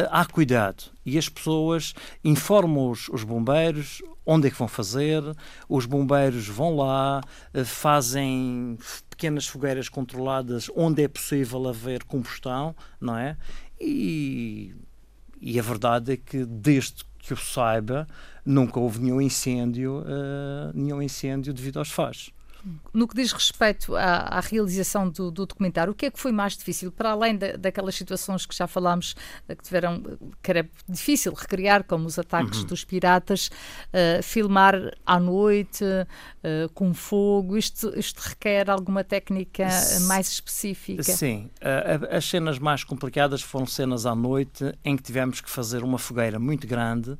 há 0.09 0.25
cuidado 0.25 0.83
e 1.05 1.17
as 1.17 1.27
pessoas 1.27 1.93
informam 2.23 2.89
os, 2.89 3.09
os, 3.09 3.23
bombeiros 3.23 4.01
onde 4.25 4.47
é 4.47 4.51
que 4.51 4.57
vão 4.57 4.67
fazer, 4.67 5.23
os 5.67 5.85
bombeiros 5.85 6.47
vão 6.47 6.75
lá, 6.75 7.21
eh, 7.53 7.63
fazem 7.63 8.77
pequenas 9.09 9.47
fogueiras 9.47 9.89
controladas 9.89 10.69
onde 10.75 11.03
é 11.03 11.07
possível 11.07 11.67
haver 11.67 12.03
combustão, 12.03 12.75
não 12.99 13.17
é? 13.17 13.35
E, 13.79 14.75
e 15.39 15.59
a 15.59 15.63
verdade 15.63 16.13
é 16.13 16.17
que 16.17 16.45
desde 16.45 17.03
que 17.17 17.33
eu 17.33 17.37
saiba 17.37 18.07
nunca 18.45 18.79
houve 18.79 18.99
nenhum 18.99 19.21
incêndio, 19.21 19.99
uh, 19.99 20.71
nenhum 20.73 21.01
incêndio 21.01 21.53
devido 21.53 21.77
aos 21.77 21.89
fachos. 21.91 22.31
No 22.93 23.07
que 23.07 23.15
diz 23.15 23.31
respeito 23.31 23.95
à, 23.95 24.37
à 24.37 24.39
realização 24.39 25.09
do, 25.09 25.31
do, 25.31 25.45
documentário, 25.45 25.91
o 25.91 25.95
que 25.95 26.05
é 26.05 26.11
que 26.11 26.19
foi 26.19 26.31
mais 26.31 26.55
difícil? 26.55 26.91
Para 26.91 27.11
além 27.11 27.35
da, 27.35 27.53
daquelas 27.53 27.95
situações 27.95 28.45
que 28.45 28.55
já 28.55 28.67
falámos, 28.67 29.15
eh, 29.47 29.55
que 29.55 29.63
tiveram, 29.63 30.03
que 30.41 30.51
era 30.51 30.69
difícil 30.87 31.33
recriar, 31.33 31.83
como 31.83 32.05
os 32.05 32.19
ataques 32.19 32.59
uhum. 32.59 32.65
dos 32.65 32.83
piratas, 32.83 33.47
uh, 33.47 34.21
filmar 34.21 34.75
à 35.05 35.19
noite, 35.19 35.83
uh, 35.83 36.69
com 36.73 36.93
fogo, 36.93 37.57
isto, 37.57 37.97
isto 37.97 38.19
requer 38.19 38.69
alguma 38.69 39.03
técnica 39.03 39.67
mais 40.07 40.27
específica? 40.29 41.03
Sim, 41.03 41.49
uh, 41.61 42.15
as 42.15 42.25
cenas 42.25 42.59
mais 42.59 42.83
complicadas 42.83 43.41
foram 43.41 43.65
cenas 43.65 44.05
à 44.05 44.15
noite 44.15 44.73
em 44.83 44.95
que 44.95 45.03
tivemos 45.03 45.41
que 45.41 45.49
fazer 45.49 45.83
uma 45.83 45.97
fogueira 45.97 46.39
muito 46.39 46.67
grande, 46.67 47.17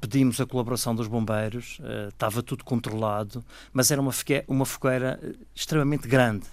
pedimos 0.00 0.40
a 0.40 0.46
colaboração 0.46 0.94
dos 0.94 1.06
bombeiros, 1.06 1.78
estava 2.08 2.42
tudo 2.42 2.64
controlado, 2.64 3.44
mas 3.72 3.90
era 3.90 4.00
uma, 4.00 4.12
uma 4.48 4.64
fogueira 4.64 5.18
eh, 5.22 5.34
extremamente 5.54 6.08
grande. 6.08 6.46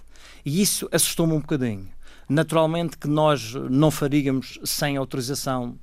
E 0.44 0.60
isso 0.60 0.88
assustou-me 0.92 1.32
um 1.32 1.40
bocadinho. 1.40 1.88
Naturalmente 2.28 2.96
que 2.98 3.08
nós 3.08 3.54
não 3.54 3.90
faríamos 3.90 4.58
sem 4.64 4.96
autorização 4.96 5.78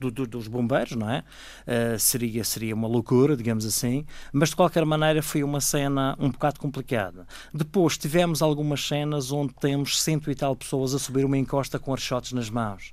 do, 0.00 0.10
do, 0.10 0.26
dos 0.26 0.48
bombeiros, 0.48 0.96
não 0.96 1.08
é? 1.08 1.22
Uh, 1.66 1.98
seria, 1.98 2.42
seria 2.42 2.74
uma 2.74 2.88
loucura, 2.88 3.36
digamos 3.36 3.66
assim, 3.66 4.06
mas 4.32 4.48
de 4.48 4.56
qualquer 4.56 4.84
maneira 4.84 5.22
foi 5.22 5.44
uma 5.44 5.60
cena 5.60 6.16
um 6.18 6.30
bocado 6.30 6.58
complicada. 6.58 7.26
Depois 7.52 7.98
tivemos 7.98 8.40
algumas 8.40 8.86
cenas 8.86 9.30
onde 9.30 9.52
temos 9.54 10.02
cento 10.02 10.30
e 10.30 10.34
tal 10.34 10.56
pessoas 10.56 10.94
a 10.94 10.98
subir 10.98 11.24
uma 11.24 11.36
encosta 11.36 11.78
com 11.78 11.92
archotes 11.92 12.32
nas 12.32 12.48
mãos. 12.48 12.92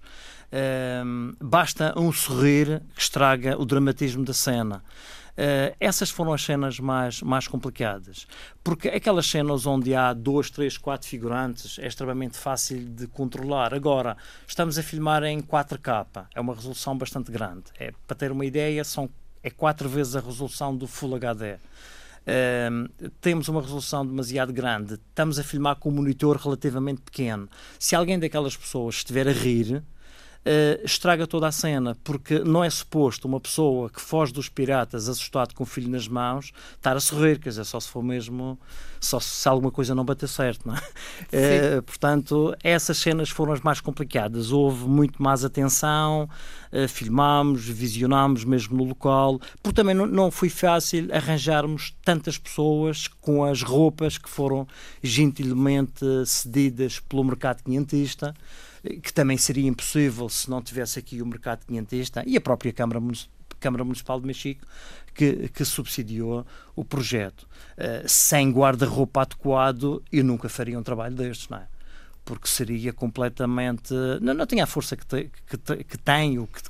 Basta 1.40 1.94
um 1.98 2.12
sorrir 2.12 2.82
que 2.96 3.02
estraga 3.02 3.60
o 3.60 3.66
dramatismo 3.66 4.24
da 4.24 4.34
cena. 4.34 4.84
Uh, 5.38 5.70
essas 5.80 6.10
foram 6.10 6.34
as 6.34 6.42
cenas 6.42 6.80
mais, 6.80 7.22
mais 7.22 7.48
complicadas. 7.48 8.26
Porque 8.64 8.88
aquelas 8.88 9.28
cenas 9.28 9.68
onde 9.68 9.94
há 9.94 10.12
dois, 10.12 10.50
três, 10.50 10.80
quatro 10.80 11.08
figurantes 11.08 11.78
é 11.78 11.86
extremamente 11.86 12.38
fácil 12.38 12.84
de 12.84 13.06
controlar. 13.06 13.72
Agora, 13.72 14.18
estamos 14.48 14.80
a 14.80 14.84
filmar 14.84 15.24
em 15.24 15.40
4K, 15.40 16.26
é 16.34 16.42
uma 16.42 16.56
resolução 16.56 16.98
bastante 16.98 17.32
grande. 17.32 17.66
É, 17.80 17.94
para 18.08 18.18
ter 18.18 18.32
uma 18.32 18.48
ideia, 18.48 18.84
são, 18.84 19.08
é 19.44 19.52
quatro 19.52 19.88
vezes 19.88 20.16
a 20.16 20.22
resolução 20.22 20.76
do 20.76 20.88
Full 20.88 21.16
HD. 21.16 21.54
Uh, 21.54 23.10
temos 23.22 23.48
uma 23.48 23.62
resolução 23.62 24.06
demasiado 24.06 24.52
grande, 24.52 24.96
estamos 24.96 25.38
a 25.38 25.44
filmar 25.44 25.76
com 25.76 25.90
um 25.90 25.94
monitor 25.94 26.36
relativamente 26.36 27.02
pequeno. 27.02 27.48
Se 27.78 27.96
alguém 27.96 28.18
daquelas 28.18 28.58
pessoas 28.58 28.96
estiver 28.96 29.28
a 29.28 29.32
rir, 29.32 29.84
uh, 30.46 30.86
estraga 30.86 31.26
toda 31.28 31.48
a 31.48 31.52
cena, 31.52 31.98
porque 32.04 32.40
não 32.40 32.64
é 32.64 32.70
suposto 32.70 33.28
uma 33.28 33.40
pessoa 33.40 33.90
que 33.90 34.02
foge 34.02 34.34
dos 34.34 34.50
piratas 34.50 35.10
assustado 35.10 35.54
com 35.54 35.64
o 35.64 35.66
filho 35.66 35.90
nas 35.90 36.08
mãos 36.08 36.52
estar 36.76 36.96
a 36.96 37.00
sorrir, 37.00 37.40
quer 37.40 37.50
dizer, 37.50 37.66
só 37.66 37.80
se 37.80 37.90
for 37.90 38.04
mesmo, 38.04 38.60
só 39.00 39.20
se 39.20 39.48
alguma 39.48 39.72
coisa 39.72 39.94
não 39.94 40.06
bater 40.06 40.28
certo, 40.28 40.68
não 40.68 40.76
é? 40.76 40.82
Uh, 41.28 41.82
portanto, 41.82 42.56
essas 42.64 42.98
cenas 42.98 43.30
foram 43.30 43.52
as 43.52 43.60
mais 43.62 43.82
complicadas. 43.82 44.52
Houve 44.52 44.88
muito 44.88 45.22
mais 45.22 45.44
atenção, 45.44 46.30
uh, 46.72 46.88
filmámos, 46.88 47.66
visionámos 47.66 48.44
mesmo 48.46 48.78
no 48.78 48.84
local, 48.84 49.40
porque 49.62 49.76
também 49.76 49.96
não, 49.96 50.06
não 50.06 50.32
foi 50.32 50.50
fácil 50.50 51.14
arranjarmos 51.14 51.96
tantas 52.04 52.38
pessoas 52.38 53.08
com 53.22 53.44
as 53.44 53.62
roupas 53.62 54.18
que 54.18 54.30
foram 54.30 54.68
gentilmente 55.02 56.06
cedidas 56.26 57.00
pelo 57.00 57.24
mercado 57.24 57.64
quinhentista 57.64 58.34
que 58.88 59.14
também 59.14 59.38
seria 59.38 59.68
impossível 59.68 60.30
se 60.30 60.50
não 60.50 60.62
tivesse 60.62 61.00
aqui 61.00 61.22
o 61.22 61.26
mercado 61.26 61.66
quinhentista 61.66 62.24
e 62.26 62.38
a 62.38 62.42
própria 62.42 62.72
Câmara 62.74 63.00
Municipal. 63.00 63.38
Câmara 63.60 63.84
Municipal 63.84 64.20
de 64.20 64.28
Mexico, 64.28 64.66
que, 65.14 65.50
que 65.50 65.66
subsidiou 65.66 66.46
o 66.76 66.86
projeto. 66.86 67.48
Uh, 67.78 68.08
sem 68.08 68.52
guarda-roupa 68.52 69.22
adequado, 69.22 70.04
eu 70.12 70.24
nunca 70.24 70.48
faria 70.48 70.78
um 70.78 70.84
trabalho 70.84 71.16
destes, 71.16 71.50
não 71.50 71.58
é? 71.58 71.68
Porque 72.24 72.48
seria 72.48 72.92
completamente. 72.92 73.94
Não, 74.22 74.34
não 74.34 74.46
tinha 74.46 74.66
a 74.66 74.68
força 74.68 74.98
que, 74.98 75.06
te, 75.06 75.32
que, 75.50 75.58
te, 75.58 75.84
que 75.84 75.98
tem, 75.98 76.38
o 76.38 76.48
que, 76.48 76.62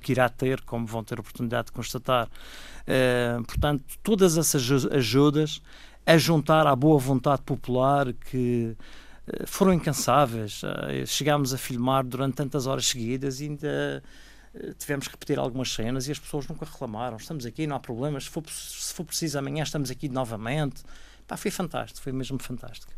que 0.00 0.12
irá 0.12 0.28
ter, 0.28 0.60
como 0.62 0.86
vão 0.86 1.02
ter 1.02 1.18
oportunidade 1.18 1.66
de 1.66 1.72
constatar. 1.72 2.28
Uh, 2.28 3.42
portanto, 3.44 3.84
todas 4.02 4.38
essas 4.38 4.62
ajudas 4.86 5.60
a 6.06 6.16
juntar 6.16 6.66
à 6.66 6.74
boa 6.74 6.98
vontade 6.98 7.42
popular 7.42 8.12
que 8.12 8.76
foram 9.46 9.72
incansáveis. 9.72 10.62
Eh, 10.64 11.06
chegámos 11.06 11.54
a 11.54 11.58
filmar 11.58 12.04
durante 12.04 12.34
tantas 12.34 12.66
horas 12.66 12.86
seguidas 12.86 13.40
e 13.40 13.44
ainda 13.44 14.02
eh, 14.54 14.72
tivemos 14.78 15.06
que 15.06 15.12
repetir 15.12 15.38
algumas 15.38 15.72
cenas 15.72 16.08
e 16.08 16.12
as 16.12 16.18
pessoas 16.18 16.46
nunca 16.48 16.64
reclamaram. 16.64 17.16
Estamos 17.16 17.46
aqui, 17.46 17.66
não 17.66 17.76
há 17.76 17.80
problemas. 17.80 18.24
Se 18.24 18.30
for, 18.30 18.42
se 18.48 18.92
for 18.92 19.04
preciso, 19.04 19.38
amanhã 19.38 19.62
estamos 19.62 19.90
aqui 19.90 20.08
novamente. 20.08 20.82
Pá, 21.26 21.36
foi 21.36 21.50
fantástico, 21.50 22.02
foi 22.02 22.12
mesmo 22.12 22.38
fantástico. 22.38 22.92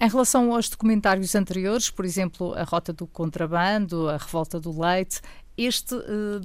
Em 0.00 0.08
relação 0.08 0.52
aos 0.54 0.68
documentários 0.68 1.34
anteriores, 1.34 1.90
por 1.90 2.04
exemplo, 2.04 2.54
A 2.54 2.62
Rota 2.62 2.92
do 2.92 3.06
Contrabando, 3.06 4.08
A 4.08 4.16
Revolta 4.16 4.58
do 4.58 4.80
Leite, 4.80 5.20
este 5.58 5.94
uh, 5.94 6.40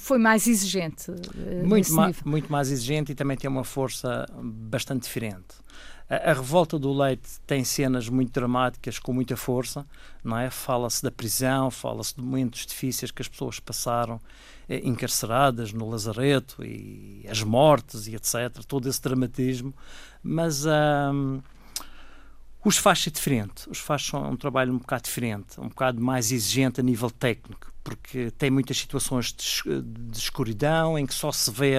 foi 0.00 0.18
mais 0.18 0.48
exigente? 0.48 1.10
Uh, 1.10 1.66
muito, 1.66 1.92
ma 1.92 2.12
muito 2.24 2.50
mais 2.50 2.70
exigente 2.70 3.12
e 3.12 3.14
também 3.14 3.36
tem 3.36 3.48
uma 3.48 3.64
força 3.64 4.26
bastante 4.42 5.04
diferente. 5.04 5.62
A, 6.12 6.30
a, 6.30 6.34
revolta 6.34 6.78
do 6.78 6.92
leite 6.92 7.40
tem 7.46 7.64
cenas 7.64 8.06
muito 8.06 8.30
dramáticas, 8.32 8.98
com 8.98 9.14
muita 9.14 9.34
força, 9.34 9.86
não 10.22 10.36
é? 10.36 10.50
Fala-se 10.50 11.02
da 11.02 11.10
prisão, 11.10 11.70
fala-se 11.70 12.14
de 12.14 12.20
momentos 12.20 12.66
difíceis 12.66 13.10
que 13.10 13.22
as 13.22 13.28
pessoas 13.28 13.58
passaram 13.58 14.20
eh, 14.68 14.82
encarceradas 14.84 15.72
no 15.72 15.88
lazareto 15.88 16.62
e 16.62 17.24
as 17.26 17.42
mortes 17.42 18.06
e 18.08 18.14
etc. 18.14 18.62
Todo 18.68 18.90
esse 18.90 19.00
dramatismo, 19.00 19.72
mas 20.22 20.66
os 22.62 22.76
faz 22.76 23.00
ser 23.00 23.10
diferente. 23.10 23.70
Os 23.70 23.78
faz 23.78 24.04
são 24.04 24.32
um 24.32 24.36
trabalho 24.36 24.70
um 24.74 24.78
bocado 24.78 25.04
diferente, 25.04 25.58
um 25.58 25.68
bocado 25.68 25.98
mais 25.98 26.30
exigente 26.30 26.78
a 26.78 26.82
nível 26.82 27.10
técnico, 27.10 27.72
porque 27.82 28.30
tem 28.32 28.50
muitas 28.50 28.76
situações 28.76 29.32
de, 29.32 29.80
de 29.80 30.18
escuridão 30.18 30.98
em 30.98 31.06
que 31.06 31.14
só 31.14 31.32
se 31.32 31.50
vê 31.50 31.76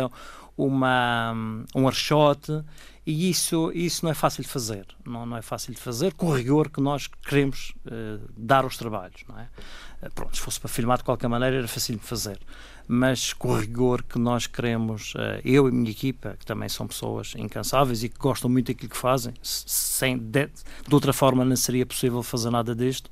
uma, 0.58 1.34
um 1.75 1.88
archote 1.88 2.63
e 3.05 3.29
isso, 3.29 3.72
isso 3.74 4.05
não 4.05 4.12
é 4.12 4.13
fácil 4.13 4.43
de 4.43 4.50
fazer. 4.50 4.86
Não, 5.05 5.25
não 5.25 5.38
é 5.38 5.41
fácil 5.41 5.74
de 5.74 5.79
fazer 5.79 6.13
com 6.13 6.27
o 6.27 6.36
rigor 6.36 6.69
que 6.69 6.79
nós 6.79 7.07
queremos 7.07 7.74
uh, 7.86 8.29
dar 8.38 8.63
aos 8.63 8.77
trabalhos. 8.77 9.24
Não 9.27 9.38
é? 9.38 9.50
Uh, 10.03 10.12
pronto, 10.13 10.36
se 10.36 10.41
fosse 10.41 10.60
para 10.60 10.69
filmar 10.69 10.98
de 10.98 11.03
qualquer 11.03 11.27
maneira 11.27 11.57
era 11.57 11.67
fácil 11.67 11.95
de 11.95 12.03
fazer. 12.03 12.39
Mas 12.86 13.31
com 13.31 13.50
o 13.50 13.57
rigor 13.57 14.03
que 14.03 14.19
nós 14.19 14.45
queremos, 14.45 15.13
uh, 15.15 15.39
eu 15.45 15.67
e 15.67 15.69
a 15.69 15.72
minha 15.72 15.89
equipa, 15.89 16.36
que 16.38 16.45
também 16.45 16.67
são 16.67 16.86
pessoas 16.86 17.33
incansáveis 17.38 18.03
e 18.03 18.10
que 18.10 18.17
gostam 18.17 18.50
muito 18.50 18.67
daquilo 18.67 18.89
que 18.89 18.98
fazem, 18.98 19.33
sem, 19.41 20.17
de, 20.17 20.48
de 20.48 20.93
outra 20.93 21.13
forma 21.13 21.45
não 21.45 21.55
seria 21.55 21.86
possível 21.86 22.22
fazer 22.22 22.50
nada 22.50 22.75
disto, 22.75 23.10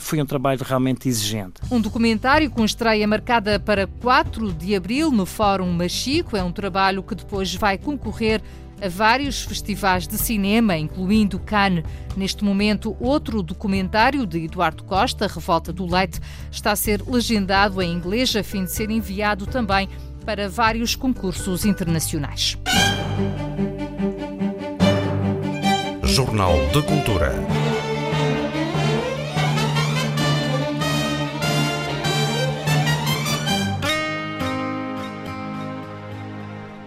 foi 0.00 0.20
um 0.20 0.26
trabalho 0.26 0.60
realmente 0.62 1.08
exigente. 1.08 1.60
Um 1.70 1.80
documentário 1.80 2.50
com 2.50 2.64
estreia 2.64 3.06
marcada 3.06 3.58
para 3.58 3.86
4 3.86 4.52
de 4.52 4.74
abril 4.74 5.10
no 5.10 5.24
Fórum 5.24 5.72
Machico. 5.72 6.36
É 6.36 6.42
um 6.42 6.52
trabalho 6.52 7.02
que 7.02 7.14
depois 7.14 7.54
vai 7.54 7.78
concorrer 7.78 8.42
a 8.80 8.88
vários 8.88 9.42
festivais 9.42 10.06
de 10.06 10.16
cinema, 10.16 10.76
incluindo 10.76 11.38
Cannes. 11.38 11.84
Neste 12.16 12.44
momento, 12.44 12.96
outro 13.00 13.42
documentário 13.42 14.26
de 14.26 14.44
Eduardo 14.44 14.84
Costa, 14.84 15.26
Revolta 15.26 15.72
do 15.72 15.86
Leite, 15.86 16.20
está 16.50 16.72
a 16.72 16.76
ser 16.76 17.02
legendado 17.06 17.82
em 17.82 17.92
inglês 17.92 18.34
a 18.36 18.42
fim 18.42 18.64
de 18.64 18.72
ser 18.72 18.90
enviado 18.90 19.46
também 19.46 19.88
para 20.24 20.48
vários 20.48 20.94
concursos 20.94 21.64
internacionais. 21.64 22.56
Jornal 26.04 26.54
de 26.72 26.82
Cultura. 26.82 27.34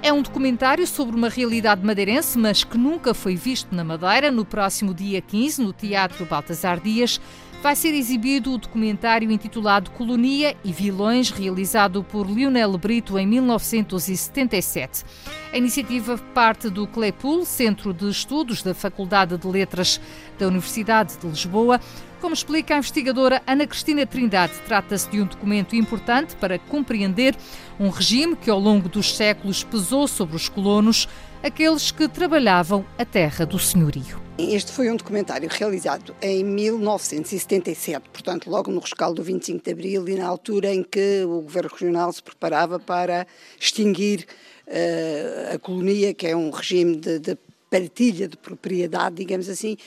É 0.07 0.13
um 0.13 0.21
documentário 0.21 0.87
sobre 0.87 1.17
uma 1.17 1.27
realidade 1.27 1.85
madeirense, 1.85 2.39
mas 2.39 2.63
que 2.63 2.77
nunca 2.77 3.13
foi 3.13 3.35
visto 3.35 3.75
na 3.75 3.83
Madeira. 3.83 4.31
No 4.31 4.45
próximo 4.45 4.93
dia 4.93 5.19
15, 5.19 5.61
no 5.61 5.73
Teatro 5.73 6.25
Baltasar 6.25 6.79
Dias, 6.79 7.19
vai 7.61 7.75
ser 7.75 7.93
exibido 7.93 8.53
o 8.53 8.57
documentário 8.57 9.29
intitulado 9.29 9.91
Colonia 9.91 10.55
e 10.63 10.71
Vilões, 10.71 11.29
realizado 11.29 12.05
por 12.05 12.25
Lionel 12.25 12.77
Brito 12.77 13.19
em 13.19 13.27
1977. 13.27 15.03
A 15.51 15.57
iniciativa 15.57 16.17
parte 16.33 16.69
do 16.69 16.87
CLEPUL, 16.87 17.43
Centro 17.43 17.93
de 17.93 18.09
Estudos 18.09 18.63
da 18.63 18.73
Faculdade 18.73 19.37
de 19.37 19.45
Letras 19.45 19.99
da 20.39 20.47
Universidade 20.47 21.17
de 21.17 21.27
Lisboa. 21.27 21.81
Como 22.19 22.33
explica 22.33 22.73
a 22.73 22.79
investigadora 22.79 23.43
Ana 23.45 23.67
Cristina 23.67 24.05
Trindade, 24.05 24.53
trata-se 24.65 25.07
de 25.09 25.21
um 25.21 25.25
documento 25.25 25.75
importante 25.75 26.35
para 26.35 26.57
compreender 26.57 27.35
um 27.79 27.89
regime 27.89 28.35
que 28.35 28.49
ao 28.49 28.59
longo 28.59 28.89
dos 28.89 29.15
séculos 29.15 29.63
pesou 29.63 30.07
sobre 30.07 30.35
os 30.35 30.49
colonos, 30.49 31.07
aqueles 31.43 31.91
que 31.91 32.07
trabalhavam 32.07 32.83
a 32.97 33.05
terra 33.05 33.45
do 33.45 33.59
senhorio. 33.59 34.19
Este 34.39 34.71
foi 34.71 34.89
um 34.89 34.95
documentário 34.95 35.47
realizado 35.47 36.15
em 36.19 36.43
1977, 36.43 38.09
portanto, 38.09 38.49
logo 38.49 38.71
no 38.71 38.79
rescaldo 38.79 39.21
do 39.21 39.23
25 39.23 39.63
de 39.63 39.71
Abril 39.71 40.09
e 40.09 40.15
na 40.15 40.25
altura 40.25 40.73
em 40.73 40.83
que 40.83 41.23
o 41.23 41.41
governo 41.41 41.69
regional 41.71 42.11
se 42.11 42.23
preparava 42.23 42.79
para 42.79 43.27
extinguir 43.59 44.25
uh, 44.67 45.55
a 45.55 45.59
colonia, 45.59 46.15
que 46.15 46.25
é 46.25 46.35
um 46.35 46.49
regime 46.49 46.97
de, 46.97 47.19
de 47.19 47.37
partilha 47.69 48.27
de 48.27 48.37
propriedade, 48.37 49.15
digamos 49.17 49.49
assim, 49.49 49.77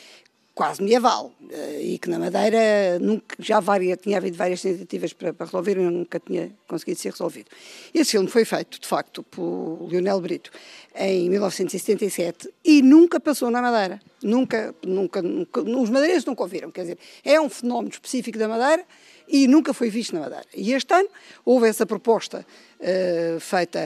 quase 0.60 0.82
medieval 0.82 1.32
eh, 1.50 1.80
e 1.80 1.98
que 1.98 2.10
na 2.10 2.18
Madeira 2.18 2.98
nunca, 3.00 3.34
já 3.38 3.60
várias, 3.60 3.96
tinha 3.96 4.18
havido 4.18 4.36
várias 4.36 4.60
tentativas 4.60 5.10
para, 5.14 5.32
para 5.32 5.46
resolver 5.46 5.78
e 5.78 5.84
nunca 5.84 6.20
tinha 6.20 6.52
conseguido 6.68 7.00
ser 7.00 7.12
resolvido. 7.12 7.46
Esse 7.94 8.10
filme 8.10 8.28
foi 8.28 8.44
feito, 8.44 8.78
de 8.78 8.86
facto, 8.86 9.22
por 9.22 9.88
Lionel 9.88 10.20
Brito 10.20 10.50
em 10.94 11.30
1977 11.30 12.52
e 12.62 12.82
nunca 12.82 13.18
passou 13.18 13.50
na 13.50 13.62
Madeira. 13.62 14.02
Nunca, 14.22 14.74
nunca, 14.84 15.22
nunca 15.22 15.62
os 15.62 15.88
madeirenses 15.88 16.26
nunca 16.26 16.42
ouviram. 16.42 16.70
Quer 16.70 16.82
dizer, 16.82 16.98
é 17.24 17.40
um 17.40 17.48
fenómeno 17.48 17.88
específico 17.88 18.36
da 18.36 18.46
Madeira 18.46 18.84
e 19.26 19.48
nunca 19.48 19.72
foi 19.72 19.88
visto 19.88 20.12
na 20.12 20.20
Madeira. 20.20 20.44
E 20.54 20.74
este 20.74 20.92
ano 20.92 21.08
houve 21.42 21.68
essa 21.68 21.86
proposta 21.86 22.44
uh, 22.80 23.40
feita 23.40 23.80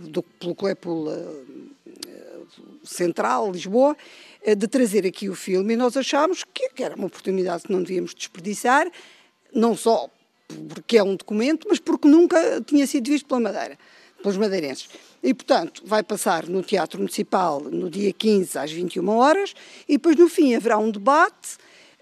do, 0.00 0.22
pelo 0.22 0.54
Clepul 0.54 1.06
uh, 1.06 1.64
Central, 2.84 3.50
Lisboa, 3.50 3.96
eh, 3.96 4.33
de 4.52 4.66
trazer 4.66 5.06
aqui 5.06 5.28
o 5.28 5.34
filme 5.34 5.74
e 5.74 5.76
nós 5.76 5.96
achámos 5.96 6.44
que, 6.52 6.70
que 6.70 6.82
era 6.82 6.96
uma 6.96 7.06
oportunidade 7.06 7.62
que 7.62 7.72
não 7.72 7.82
devíamos 7.82 8.14
desperdiçar, 8.14 8.90
não 9.54 9.76
só 9.76 10.10
porque 10.68 10.98
é 10.98 11.02
um 11.02 11.16
documento, 11.16 11.66
mas 11.68 11.78
porque 11.78 12.08
nunca 12.08 12.60
tinha 12.66 12.86
sido 12.86 13.10
visto 13.10 13.26
pela 13.26 13.40
Madeira, 13.40 13.78
pelos 14.22 14.36
madeirenses. 14.36 14.88
E, 15.22 15.32
portanto, 15.32 15.82
vai 15.86 16.02
passar 16.02 16.46
no 16.46 16.62
Teatro 16.62 16.98
Municipal 16.98 17.60
no 17.60 17.88
dia 17.88 18.12
15 18.12 18.58
às 18.58 18.70
21 18.70 19.08
horas 19.08 19.54
e 19.88 19.94
depois, 19.94 20.16
no 20.16 20.28
fim, 20.28 20.54
haverá 20.54 20.76
um 20.76 20.90
debate 20.90 21.56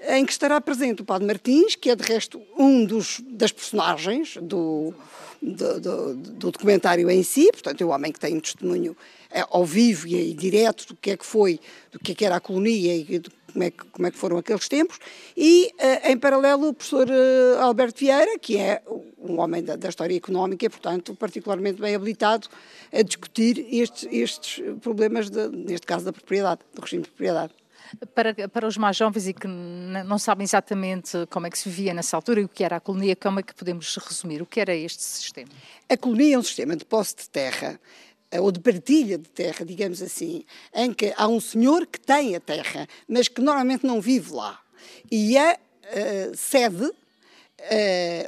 em 0.09 0.25
que 0.25 0.33
estará 0.33 0.61
presente 0.61 1.03
o 1.03 1.05
Padre 1.05 1.27
Martins, 1.27 1.75
que 1.77 1.91
é, 1.91 1.97
de 1.97 2.03
resto, 2.03 2.41
um 2.59 2.85
dos, 2.85 3.21
das 3.29 3.53
personagens 3.53 4.37
do, 4.41 4.93
do, 5.41 5.81
do, 5.81 6.15
do, 6.15 6.51
documentário 6.51 7.11
em 7.11 7.23
si, 7.23 7.51
portanto, 7.53 7.81
é 7.81 7.85
o 7.85 7.91
homem 7.91 8.13
que 8.13 8.21
tem 8.21 8.37
um 8.37 8.41
testemunho 8.41 8.97
é, 9.31 9.45
ao 9.51 9.65
vivo 9.65 10.07
e, 10.07 10.35
direto 10.35 10.87
do 10.89 10.97
que 10.97 11.11
é 11.11 11.17
que 11.17 11.25
foi, 11.25 11.61
do 11.91 11.99
que 11.99 12.13
é 12.13 12.15
que 12.15 12.25
era 12.25 12.37
a 12.37 12.41
colonia 12.41 12.97
e 12.97 13.19
do, 13.19 13.31
como 13.53 13.65
é, 13.65 13.71
que, 13.71 13.85
como 13.85 14.07
é 14.07 14.11
que 14.11 14.17
foram 14.17 14.39
aqueles 14.39 14.69
tempos, 14.69 14.99
e 15.37 15.71
uh, 15.75 16.11
em 16.11 16.17
paralelo 16.17 16.69
o 16.69 16.75
professor 16.75 17.09
uh, 17.09 17.61
Alberto 17.61 18.01
Vieira, 18.01 18.39
que 18.39 18.57
é 18.57 18.83
um 19.19 19.39
homem 19.39 19.63
da, 19.63 19.77
da, 19.77 19.89
história 19.89 20.17
económica 20.17 20.65
e, 20.65 20.69
portanto, 20.69 21.15
particularmente 21.15 21.81
bem 21.81 21.95
habilitado 21.95 22.49
a 22.93 23.03
discutir 23.03 23.67
estes, 23.71 24.09
estes 24.11 24.65
problemas, 24.81 25.31
de, 25.31 25.49
neste 25.49 25.87
caso 25.87 26.05
da 26.05 26.13
propriedade, 26.13 26.61
do 26.75 26.81
regime 26.81 27.03
de 27.03 27.11
propriedade. 27.11 27.53
Para, 28.15 28.49
para 28.49 28.67
os 28.67 28.77
mais 28.77 28.97
jovens 28.97 29.29
e 29.29 29.33
que 29.33 29.47
não 29.47 30.19
sabem 30.19 30.45
exatamente 30.45 31.27
como 31.31 31.47
é 31.47 31.51
que 31.51 31.59
se 31.59 31.69
vivia 31.69 31.95
nessa 31.95 32.17
altura 32.17 32.41
e 32.41 32.45
o 32.45 32.49
que 32.49 32.65
era 32.65 32.77
a 32.77 32.81
colonia, 32.81 33.15
como 33.15 33.41
é 33.41 33.43
que 33.43 33.55
podemos 33.55 33.97
resumir? 33.97 34.41
O 34.43 34.47
que 34.47 34.61
era 34.61 34.75
este 34.75 35.03
sistema? 35.03 35.51
A 35.89 35.97
colonia 35.97 36.37
é 36.37 36.39
um 36.39 36.43
sistema 36.43 36.75
de 36.77 36.85
posse 36.85 37.17
de 37.17 37.29
terra 37.29 37.79
ou 38.41 38.51
de 38.51 38.61
partilha 38.61 39.19
de 39.19 39.29
terra, 39.29 39.65
digamos 39.65 40.01
assim, 40.01 40.45
em 40.75 40.93
que 40.93 41.13
há 41.17 41.29
um 41.29 41.41
senhor 41.41 41.87
que 41.87 42.01
tem 42.01 42.35
a 42.35 42.41
terra, 42.41 42.89
mas 43.07 43.29
que 43.29 43.41
normalmente 43.41 43.87
não 43.87 44.01
vive 44.01 44.33
lá. 44.33 44.59
E 45.11 45.37
a 45.37 45.53
uh, 45.55 46.37
cede, 46.37 46.85
uh, 46.85 46.93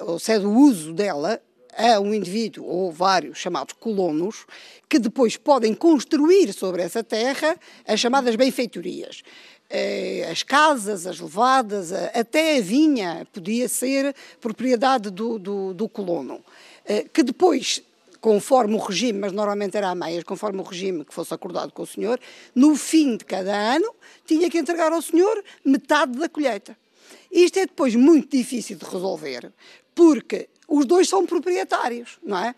ou 0.02 0.18
cede 0.18 0.44
o 0.44 0.52
uso 0.52 0.92
dela 0.92 1.40
a 1.76 1.98
um 1.98 2.14
indivíduo 2.14 2.64
ou 2.64 2.92
vários 2.92 3.38
chamados 3.38 3.74
colonos, 3.74 4.46
que 4.88 4.98
depois 4.98 5.36
podem 5.36 5.74
construir 5.74 6.52
sobre 6.52 6.82
essa 6.82 7.02
terra 7.02 7.58
as 7.86 7.98
chamadas 7.98 8.36
benfeitorias. 8.36 9.22
Eh, 9.70 10.28
as 10.30 10.42
casas, 10.42 11.06
as 11.06 11.18
levadas, 11.18 11.92
até 11.92 12.58
a 12.58 12.60
vinha 12.60 13.26
podia 13.32 13.68
ser 13.68 14.14
propriedade 14.40 15.10
do, 15.10 15.38
do, 15.38 15.74
do 15.74 15.88
colono, 15.88 16.44
que 17.12 17.22
depois 17.22 17.82
conforme 18.24 18.74
o 18.74 18.78
regime, 18.78 19.18
mas 19.18 19.32
normalmente 19.32 19.76
era 19.76 19.90
a 19.90 19.94
meias, 19.94 20.24
conforme 20.24 20.58
o 20.58 20.62
regime 20.62 21.04
que 21.04 21.12
fosse 21.12 21.34
acordado 21.34 21.70
com 21.72 21.82
o 21.82 21.86
senhor, 21.86 22.18
no 22.54 22.74
fim 22.74 23.18
de 23.18 23.24
cada 23.26 23.54
ano 23.54 23.94
tinha 24.24 24.48
que 24.48 24.56
entregar 24.56 24.90
ao 24.92 25.02
senhor 25.02 25.44
metade 25.62 26.18
da 26.18 26.26
colheita. 26.26 26.74
Isto 27.30 27.58
é 27.58 27.66
depois 27.66 27.94
muito 27.94 28.34
difícil 28.34 28.78
de 28.78 28.84
resolver, 28.86 29.52
porque 29.94 30.48
os 30.66 30.86
dois 30.86 31.06
são 31.06 31.26
proprietários, 31.26 32.18
não 32.22 32.38
é? 32.38 32.54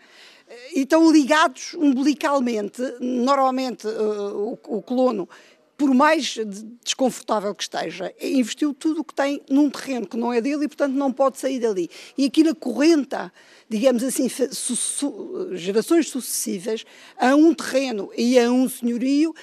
E 0.73 0.83
estão 0.83 1.11
ligados 1.11 1.73
umbilicalmente. 1.73 2.81
Normalmente 3.01 3.87
uh, 3.87 4.57
o, 4.67 4.77
o 4.77 4.81
colono 4.81 5.27
por 5.77 5.93
mais 5.93 6.35
desconfortável 6.83 7.53
que 7.53 7.61
esteja, 7.61 8.11
investiu 8.19 8.73
tudo 8.73 9.01
o 9.01 9.03
que 9.03 9.13
tem 9.13 9.41
num 9.47 9.69
terreno 9.69 10.07
que 10.07 10.17
não 10.17 10.33
é 10.33 10.41
dele 10.41 10.65
e, 10.65 10.67
portanto, 10.67 10.93
não 10.93 11.13
pode 11.13 11.37
sair 11.37 11.59
dali. 11.59 11.87
E 12.17 12.25
aquilo 12.25 12.49
acorrenta, 12.49 13.31
digamos 13.69 14.03
assim, 14.03 14.27
su 14.27 14.75
su 14.75 15.49
gerações 15.53 16.09
sucessivas 16.09 16.83
a 17.15 17.35
um 17.35 17.53
terreno 17.53 18.09
e 18.17 18.39
a 18.39 18.51
um 18.51 18.67
senhorio 18.67 19.35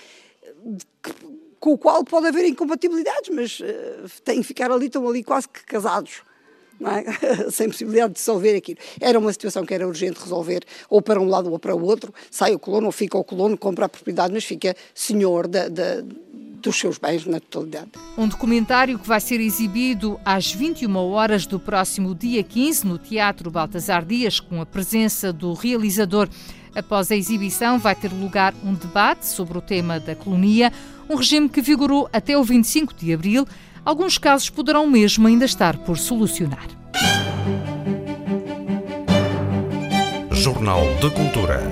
com 1.60 1.72
o 1.72 1.78
qual 1.78 2.04
pode 2.04 2.26
haver 2.26 2.44
incompatibilidades, 2.46 3.30
mas 3.30 3.60
uh, 3.60 4.22
têm 4.24 4.40
que 4.40 4.46
ficar 4.46 4.70
ali, 4.70 4.86
estão 4.86 5.08
ali 5.08 5.22
quase 5.22 5.48
que 5.48 5.64
casados. 5.64 6.22
É? 6.80 7.50
sem 7.50 7.68
possibilidade 7.68 8.08
de 8.08 8.14
dissolver 8.14 8.56
aquilo. 8.56 8.78
Era 9.00 9.18
uma 9.18 9.32
situação 9.32 9.64
que 9.64 9.72
era 9.72 9.86
urgente 9.86 10.20
resolver, 10.20 10.64
ou 10.88 11.00
para 11.00 11.20
um 11.20 11.28
lado 11.28 11.50
ou 11.50 11.58
para 11.58 11.74
o 11.74 11.82
outro. 11.82 12.12
Sai 12.30 12.54
o 12.54 12.58
colono, 12.58 12.86
ou 12.86 12.92
fica 12.92 13.16
o 13.16 13.24
colono, 13.24 13.56
compra 13.56 13.86
a 13.86 13.88
propriedade, 13.88 14.32
mas 14.32 14.44
fica 14.44 14.74
senhor 14.94 15.46
da, 15.46 15.68
da, 15.68 16.02
dos 16.64 16.76
seus 16.76 16.98
bens 16.98 17.26
na 17.26 17.38
totalidade. 17.38 17.92
Um 18.18 18.26
documentário 18.26 18.98
que 18.98 19.06
vai 19.06 19.20
ser 19.20 19.40
exibido 19.40 20.18
às 20.24 20.52
21 20.52 20.96
horas 20.96 21.46
do 21.46 21.60
próximo 21.60 22.14
dia 22.14 22.42
15 22.42 22.86
no 22.86 22.98
Teatro 22.98 23.50
Baltasar 23.50 24.04
Dias, 24.04 24.40
com 24.40 24.60
a 24.60 24.66
presença 24.66 25.32
do 25.32 25.52
realizador. 25.52 26.28
Após 26.74 27.10
a 27.10 27.16
exibição, 27.16 27.78
vai 27.78 27.94
ter 27.94 28.12
lugar 28.12 28.52
um 28.64 28.74
debate 28.74 29.26
sobre 29.26 29.56
o 29.56 29.60
tema 29.60 30.00
da 30.00 30.16
colonia, 30.16 30.72
um 31.08 31.14
regime 31.14 31.48
que 31.48 31.60
vigorou 31.60 32.08
até 32.12 32.36
o 32.36 32.42
25 32.42 32.94
de 32.94 33.12
abril 33.12 33.46
alguns 33.84 34.18
casos 34.18 34.48
poderão 34.50 34.86
mesmo 34.86 35.26
ainda 35.26 35.44
estar 35.44 35.76
por 35.78 35.98
solucionar. 35.98 36.66
Jornal 40.30 40.82
de 41.00 41.10
Cultura. 41.10 41.62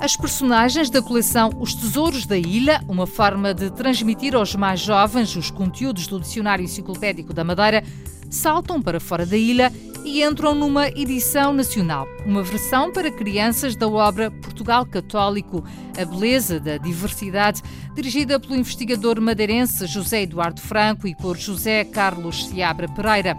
As 0.00 0.16
personagens 0.16 0.88
da 0.88 1.02
coleção 1.02 1.50
Os 1.58 1.74
Tesouros 1.74 2.26
da 2.26 2.38
Ilha, 2.38 2.80
uma 2.86 3.08
forma 3.08 3.52
de 3.52 3.72
transmitir 3.72 4.36
aos 4.36 4.54
mais 4.54 4.78
jovens 4.78 5.34
os 5.34 5.50
conteúdos 5.50 6.06
do 6.06 6.20
Dicionário 6.20 6.64
Enciclopédico 6.64 7.34
da 7.34 7.42
Madeira, 7.42 7.82
saltam 8.30 8.80
para 8.80 9.00
fora 9.00 9.26
da 9.26 9.36
ilha 9.36 9.72
e 10.06 10.22
entram 10.22 10.54
numa 10.54 10.86
edição 10.86 11.52
nacional, 11.52 12.06
uma 12.24 12.40
versão 12.40 12.92
para 12.92 13.10
crianças 13.10 13.74
da 13.74 13.88
obra 13.88 14.30
Portugal 14.30 14.86
Católico, 14.86 15.64
a 16.00 16.04
beleza 16.04 16.60
da 16.60 16.76
diversidade, 16.76 17.60
dirigida 17.92 18.38
pelo 18.38 18.54
investigador 18.54 19.20
madeirense 19.20 19.84
José 19.88 20.22
Eduardo 20.22 20.60
Franco 20.60 21.08
e 21.08 21.16
por 21.16 21.36
José 21.36 21.84
Carlos 21.84 22.46
Seabra 22.46 22.88
Pereira. 22.88 23.36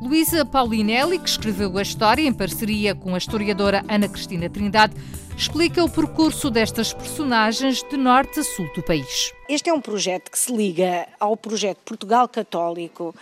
Luísa 0.00 0.44
Paulinelli, 0.44 1.18
que 1.18 1.28
escreveu 1.28 1.76
a 1.76 1.82
história 1.82 2.22
em 2.22 2.32
parceria 2.32 2.94
com 2.94 3.12
a 3.12 3.18
historiadora 3.18 3.84
Ana 3.88 4.08
Cristina 4.08 4.48
Trindade, 4.48 4.94
explica 5.36 5.82
o 5.82 5.90
percurso 5.90 6.48
destas 6.48 6.92
personagens 6.92 7.82
de 7.82 7.96
norte 7.96 8.38
a 8.38 8.44
sul 8.44 8.70
do 8.72 8.84
país. 8.84 9.32
Este 9.48 9.68
é 9.68 9.74
um 9.74 9.80
projeto 9.80 10.30
que 10.30 10.38
se 10.38 10.54
liga 10.54 11.08
ao 11.18 11.36
projeto 11.36 11.78
Portugal 11.84 12.28
Católico 12.28 13.12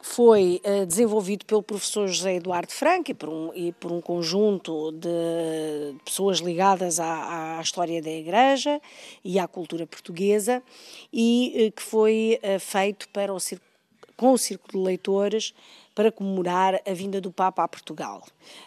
foi 0.00 0.60
uh, 0.64 0.86
desenvolvido 0.86 1.44
pelo 1.44 1.62
professor 1.62 2.06
José 2.06 2.36
Eduardo 2.36 2.72
Franco 2.72 3.10
e 3.10 3.14
por 3.14 3.28
um, 3.28 3.52
e 3.54 3.72
por 3.72 3.90
um 3.90 4.00
conjunto 4.00 4.92
de 4.92 5.96
pessoas 6.04 6.38
ligadas 6.38 7.00
à, 7.00 7.58
à, 7.58 7.60
história 7.60 8.00
da 8.00 8.10
Igreja 8.10 8.80
e 9.24 9.38
à 9.38 9.48
cultura 9.48 9.86
portuguesa 9.86 10.62
e 11.12 11.68
uh, 11.68 11.72
que 11.72 11.82
foi 11.82 12.40
uh, 12.42 12.60
feito 12.60 13.08
para 13.08 13.34
o, 13.34 13.38
com 14.16 14.32
o 14.32 14.38
Círculo 14.38 14.82
de 14.82 14.86
Leitores 14.86 15.52
para 15.94 16.12
comemorar 16.12 16.80
a 16.86 16.92
vinda 16.92 17.20
do 17.20 17.32
Papa 17.32 17.64
a 17.64 17.68
Portugal. 17.68 18.22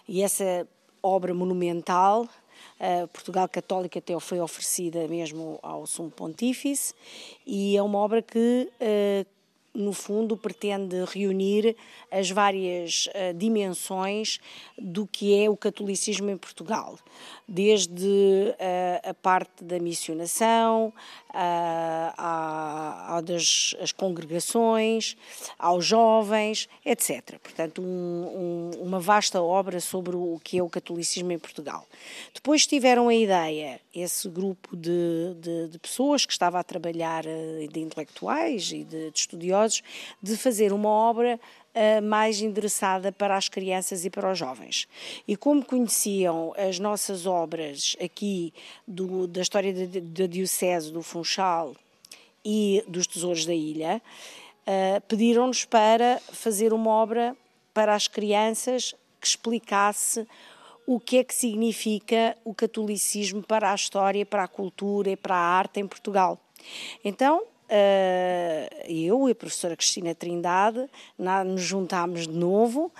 E 0.07 0.21
essa 0.21 0.67
obra 1.01 1.33
monumental 1.33 2.27
Portugal 3.11 3.47
Católica 3.47 3.99
até 3.99 4.19
foi 4.19 4.39
oferecida 4.39 5.07
mesmo 5.07 5.59
ao 5.63 5.85
Sumo 5.87 6.11
Pontífice 6.11 6.93
e 7.45 7.77
é 7.77 7.81
uma 7.81 7.97
obra 7.99 8.21
que 8.21 8.69
no 9.73 9.93
fundo, 9.93 10.35
pretende 10.35 11.03
reunir 11.05 11.75
as 12.11 12.29
várias 12.29 13.07
uh, 13.07 13.33
dimensões 13.33 14.39
do 14.77 15.07
que 15.07 15.41
é 15.43 15.49
o 15.49 15.55
catolicismo 15.55 16.29
em 16.29 16.37
Portugal, 16.37 16.97
desde 17.47 18.05
uh, 18.05 19.09
a 19.09 19.13
parte 19.13 19.63
da 19.63 19.79
missionação, 19.79 20.93
a 21.33 23.21
das 23.21 23.75
as 23.79 23.91
congregações, 23.91 25.15
aos 25.57 25.85
jovens, 25.85 26.67
etc. 26.85 27.37
Portanto, 27.41 27.81
um, 27.81 27.85
um, 28.75 28.81
uma 28.81 28.99
vasta 28.99 29.41
obra 29.41 29.79
sobre 29.79 30.15
o 30.15 30.39
que 30.43 30.57
é 30.57 30.63
o 30.63 30.69
catolicismo 30.69 31.31
em 31.31 31.39
Portugal. 31.39 31.85
Depois 32.33 32.65
tiveram 32.65 33.07
a 33.07 33.15
ideia, 33.15 33.79
esse 33.93 34.27
grupo 34.29 34.75
de, 34.75 35.35
de, 35.39 35.67
de 35.69 35.79
pessoas 35.79 36.25
que 36.25 36.31
estava 36.31 36.59
a 36.59 36.63
trabalhar, 36.63 37.23
de 37.23 37.79
intelectuais 37.79 38.71
e 38.71 38.83
de, 38.83 39.11
de 39.11 39.19
estudiosos, 39.19 39.81
de 40.21 40.35
fazer 40.37 40.73
uma 40.73 40.89
obra 40.89 41.39
uh, 41.75 42.01
mais 42.01 42.41
endereçada 42.41 43.11
para 43.11 43.35
as 43.35 43.49
crianças 43.49 44.05
e 44.05 44.09
para 44.09 44.31
os 44.31 44.37
jovens. 44.37 44.87
E 45.27 45.35
como 45.35 45.63
conheciam 45.63 46.53
as 46.57 46.79
nossas 46.79 47.25
obras 47.25 47.95
aqui 48.03 48.53
do, 48.87 49.27
da 49.27 49.41
história 49.41 49.73
da, 49.73 50.27
Diocese 50.27 50.91
do 50.91 51.01
Funchal 51.01 51.75
e 52.43 52.83
dos 52.87 53.07
Tesouros 53.07 53.45
da 53.45 53.53
Ilha, 53.53 54.01
uh, 54.67 55.01
pediram-nos 55.07 55.65
para 55.65 56.19
fazer 56.31 56.73
uma 56.73 56.89
obra 56.89 57.35
para 57.73 57.95
as 57.95 58.07
crianças 58.07 58.93
que 59.19 59.27
explicasse 59.27 60.27
o 60.85 60.99
que 60.99 61.17
é 61.17 61.23
que 61.23 61.33
significa 61.33 62.35
o 62.43 62.53
catolicismo 62.53 63.43
para 63.43 63.71
a 63.71 63.75
história, 63.75 64.25
para 64.25 64.43
a 64.43 64.47
cultura 64.47 65.11
e 65.11 65.15
para 65.15 65.35
a 65.35 65.39
arte 65.39 65.79
em 65.79 65.87
Portugal. 65.87 66.39
Então, 67.03 67.43
eu 68.87 69.29
e 69.29 69.31
a 69.31 69.35
professora 69.35 69.75
Cristina 69.75 70.13
Trindade 70.13 70.89
nos 71.45 71.61
juntámos 71.61 72.27
de 72.27 72.33
novo, 72.33 72.91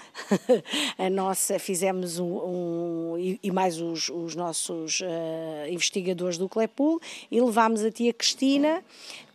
a 0.98 1.10
nossa, 1.10 1.60
fizemos 1.60 2.20
um, 2.20 2.26
um 2.26 3.18
e, 3.18 3.40
e, 3.44 3.52
mais 3.52 3.80
os, 3.82 4.10
os 4.10 4.36
nossos 4.36 5.02
uh, 5.02 5.70
investigadores 5.70 6.38
do 6.38 6.48
Clepul, 6.48 7.02
e 7.30 7.42
levámos 7.42 7.84
a 7.84 7.92
tia 7.92 8.14
Cristina 8.14 8.84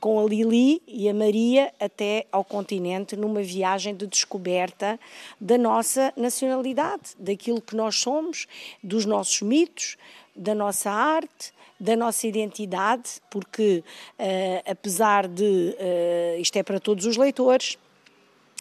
com 0.01 0.19
a 0.21 0.25
Lili 0.25 0.83
e 0.87 1.09
a 1.09 1.15
Maria 1.15 1.73
até 1.81 2.27
ao 2.31 2.45
continente 2.45 3.17
numa 3.17 3.43
viagem 3.43 3.95
de 3.95 4.07
descoberta 4.07 4.99
da 5.41 5.59
nossa 5.59 6.13
nacionalidade, 6.17 7.15
daquilo 7.19 7.61
que 7.61 7.77
nós 7.77 7.97
somos, 7.97 8.47
dos 8.83 9.05
nossos 9.05 9.43
mitos, 9.43 9.97
da 10.35 10.55
nossa 10.55 10.91
arte, 10.91 11.53
da 11.79 11.95
nossa 11.97 12.27
identidade, 12.27 13.21
porque 13.31 13.85
uh, 14.19 14.71
apesar 14.71 15.29
de, 15.29 15.45
uh, 15.45 16.41
isto 16.41 16.57
é 16.57 16.63
para 16.63 16.81
todos 16.81 17.05
os 17.05 17.17
leitores, 17.17 17.79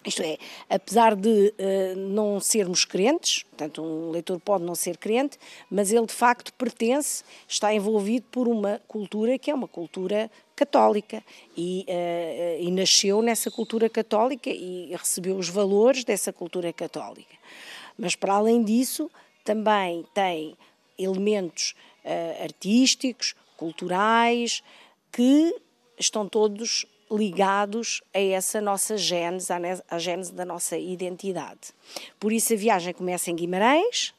isto 0.06 0.22
é, 0.22 0.38
apesar 0.70 1.16
de 1.16 1.30
uh, 1.30 1.98
não 1.98 2.40
sermos 2.40 2.86
crentes, 2.86 3.44
portanto, 3.44 3.82
um 3.82 4.12
leitor 4.12 4.40
pode 4.40 4.64
não 4.64 4.76
ser 4.76 4.98
crente, 4.98 5.38
mas 5.70 5.92
ele 5.92 6.06
de 6.06 6.14
facto 6.14 6.54
pertence, 6.54 7.24
está 7.48 7.74
envolvido 7.74 8.26
por 8.32 8.48
uma 8.48 8.80
cultura 8.88 9.40
que 9.40 9.50
é 9.50 9.54
uma 9.54 9.68
cultura 9.68 10.30
católica 10.56 11.24
e, 11.58 11.86
uh, 11.90 12.64
e 12.64 12.70
nasceu 12.72 13.22
nessa 13.22 13.50
cultura 13.50 13.90
católica 13.90 14.50
e 14.50 14.96
recebeu 14.96 15.38
os 15.38 15.50
valores 15.50 16.04
dessa 16.04 16.32
cultura 16.32 16.72
católica. 16.72 17.36
Mas 17.98 18.16
para 18.16 18.36
além 18.36 18.64
disso, 18.64 19.10
também 19.44 20.06
tem 20.14 20.56
elementos 21.00 21.74
uh, 22.06 22.44
artísticos, 22.44 23.36
culturais, 23.58 24.62
que 25.12 25.56
estão 25.98 26.28
todos 26.28 26.86
ligados 27.12 28.02
a 28.14 28.20
essa 28.20 28.60
nossa 28.60 28.98
gênese, 28.98 29.48
à 29.90 30.00
gênese 30.00 30.34
da 30.34 30.46
nossa 30.46 30.78
identidade. 30.78 31.74
Por 32.20 32.32
isso 32.34 32.54
a 32.54 32.58
viagem 32.58 32.94
começa 32.94 33.30
em 33.30 33.36
Guimarães, 33.36 34.14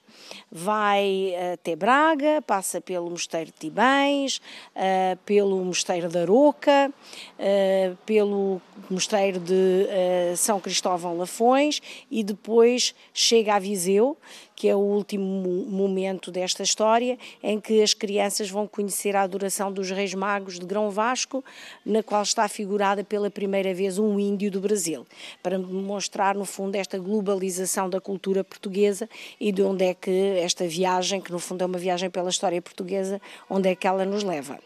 vai 0.51 1.35
até 1.53 1.77
Braga, 1.77 2.43
passa 2.43 2.81
pelo 2.81 3.11
Mosteiro 3.11 3.47
de 3.47 3.59
Tibães, 3.59 4.41
uh, 4.75 5.17
pelo 5.25 5.63
Mosteiro 5.65 6.09
da 6.09 6.23
Aroca, 6.23 6.93
uh, 7.39 7.97
pelo 8.07 8.61
Mosteiro 8.89 9.41
de 9.41 9.53
uh, 9.53 10.37
São 10.37 10.61
Cristóvão 10.61 11.17
Lafões 11.17 11.81
e 12.11 12.23
depois 12.23 12.95
chega 13.13 13.57
a 13.57 13.59
Viseu, 13.59 14.17
que 14.57 14.69
é 14.69 14.75
o 14.75 14.79
último 14.79 15.67
momento 15.69 16.31
desta 16.31 16.63
história, 16.63 17.19
em 17.43 17.61
que 17.61 17.83
as 17.83 17.93
crianças 17.93 18.49
vão 18.49 18.67
conhecer 18.67 19.15
a 19.15 19.23
adoração 19.23 19.71
dos 19.71 19.91
Reis 19.91 20.15
Magos 20.15 20.59
de 20.59 20.65
Grão 20.65 20.91
Vasco, 20.91 21.45
na 21.85 22.03
qual 22.03 22.23
está 22.23 22.49
figurada 22.49 23.05
pela 23.05 23.31
primeira 23.31 23.75
vez 23.75 23.99
um 23.99 24.19
índio 24.19 24.51
do 24.51 24.59
Brasil, 24.59 25.07
para 25.43 25.59
demonstrar, 25.59 26.35
no 26.35 26.47
fundo, 26.47 26.75
esta 26.75 26.99
globalização 26.99 27.91
da 27.91 28.01
cultura 28.01 28.43
portuguesa 28.43 29.09
e 29.39 29.53
de 29.53 29.63
onde 29.63 29.85
é 29.85 29.95
que 29.95 30.39
esta 30.39 30.67
viagem, 30.67 31.21
que 31.21 31.31
no 31.31 31.39
fundo 31.39 31.63
é 31.63 31.67
uma 31.67 31.79
viagem 31.79 32.09
pela 32.09 32.31
história 32.31 32.61
portuguesa, 32.63 33.21
onde 33.51 33.69
é 33.69 33.77
que 33.77 33.87
ela 33.87 34.07
nos 34.07 34.25
leva. 34.25 34.59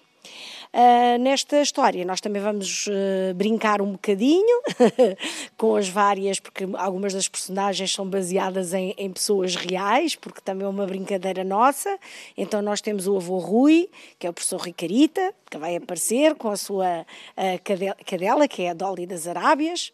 Uh, 0.72 1.18
nesta 1.18 1.61
história, 1.61 2.04
nós 2.04 2.20
também 2.20 2.40
vamos 2.40 2.87
uh, 2.87 3.35
brincar 3.35 3.83
um 3.83 3.92
bocadinho 3.92 4.62
com 5.59 5.74
as 5.74 5.88
várias, 5.88 6.38
porque 6.38 6.64
algumas 6.74 7.12
das 7.12 7.26
personagens 7.26 7.92
são 7.92 8.09
baseadas 8.09 8.72
em, 8.72 8.94
em, 8.96 9.11
pessoas 9.11 9.56
reais, 9.56 10.14
porque 10.14 10.40
também 10.40 10.64
é 10.64 10.70
uma 10.70 10.87
brincadeira 10.87 11.42
nossa. 11.42 11.98
Então, 12.37 12.62
nós 12.62 12.80
temos 12.80 13.09
o 13.09 13.16
avô 13.16 13.38
Rui, 13.38 13.90
que 14.16 14.28
é 14.28 14.30
o 14.30 14.33
professor 14.33 14.61
Ricarita, 14.61 15.35
que 15.50 15.59
vai 15.59 15.74
aparecer 15.74 16.37
com 16.37 16.48
a 16.48 16.56
sua 16.56 17.00
uh, 17.00 18.04
cadela, 18.06 18.46
que 18.46 18.62
é 18.62 18.70
a 18.70 18.74
Dolly 18.74 19.06
das 19.06 19.26
Arábias. 19.26 19.90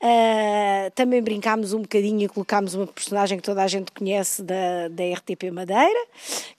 Uh, 0.00 0.90
também 0.94 1.20
brincámos 1.20 1.72
um 1.72 1.82
bocadinho 1.82 2.22
e 2.22 2.28
colocámos 2.28 2.72
uma 2.72 2.86
personagem 2.86 3.36
que 3.36 3.42
toda 3.42 3.64
a 3.64 3.66
gente 3.66 3.90
conhece 3.90 4.44
da, 4.44 4.86
da 4.88 5.02
RTP 5.14 5.50
Madeira, 5.52 6.06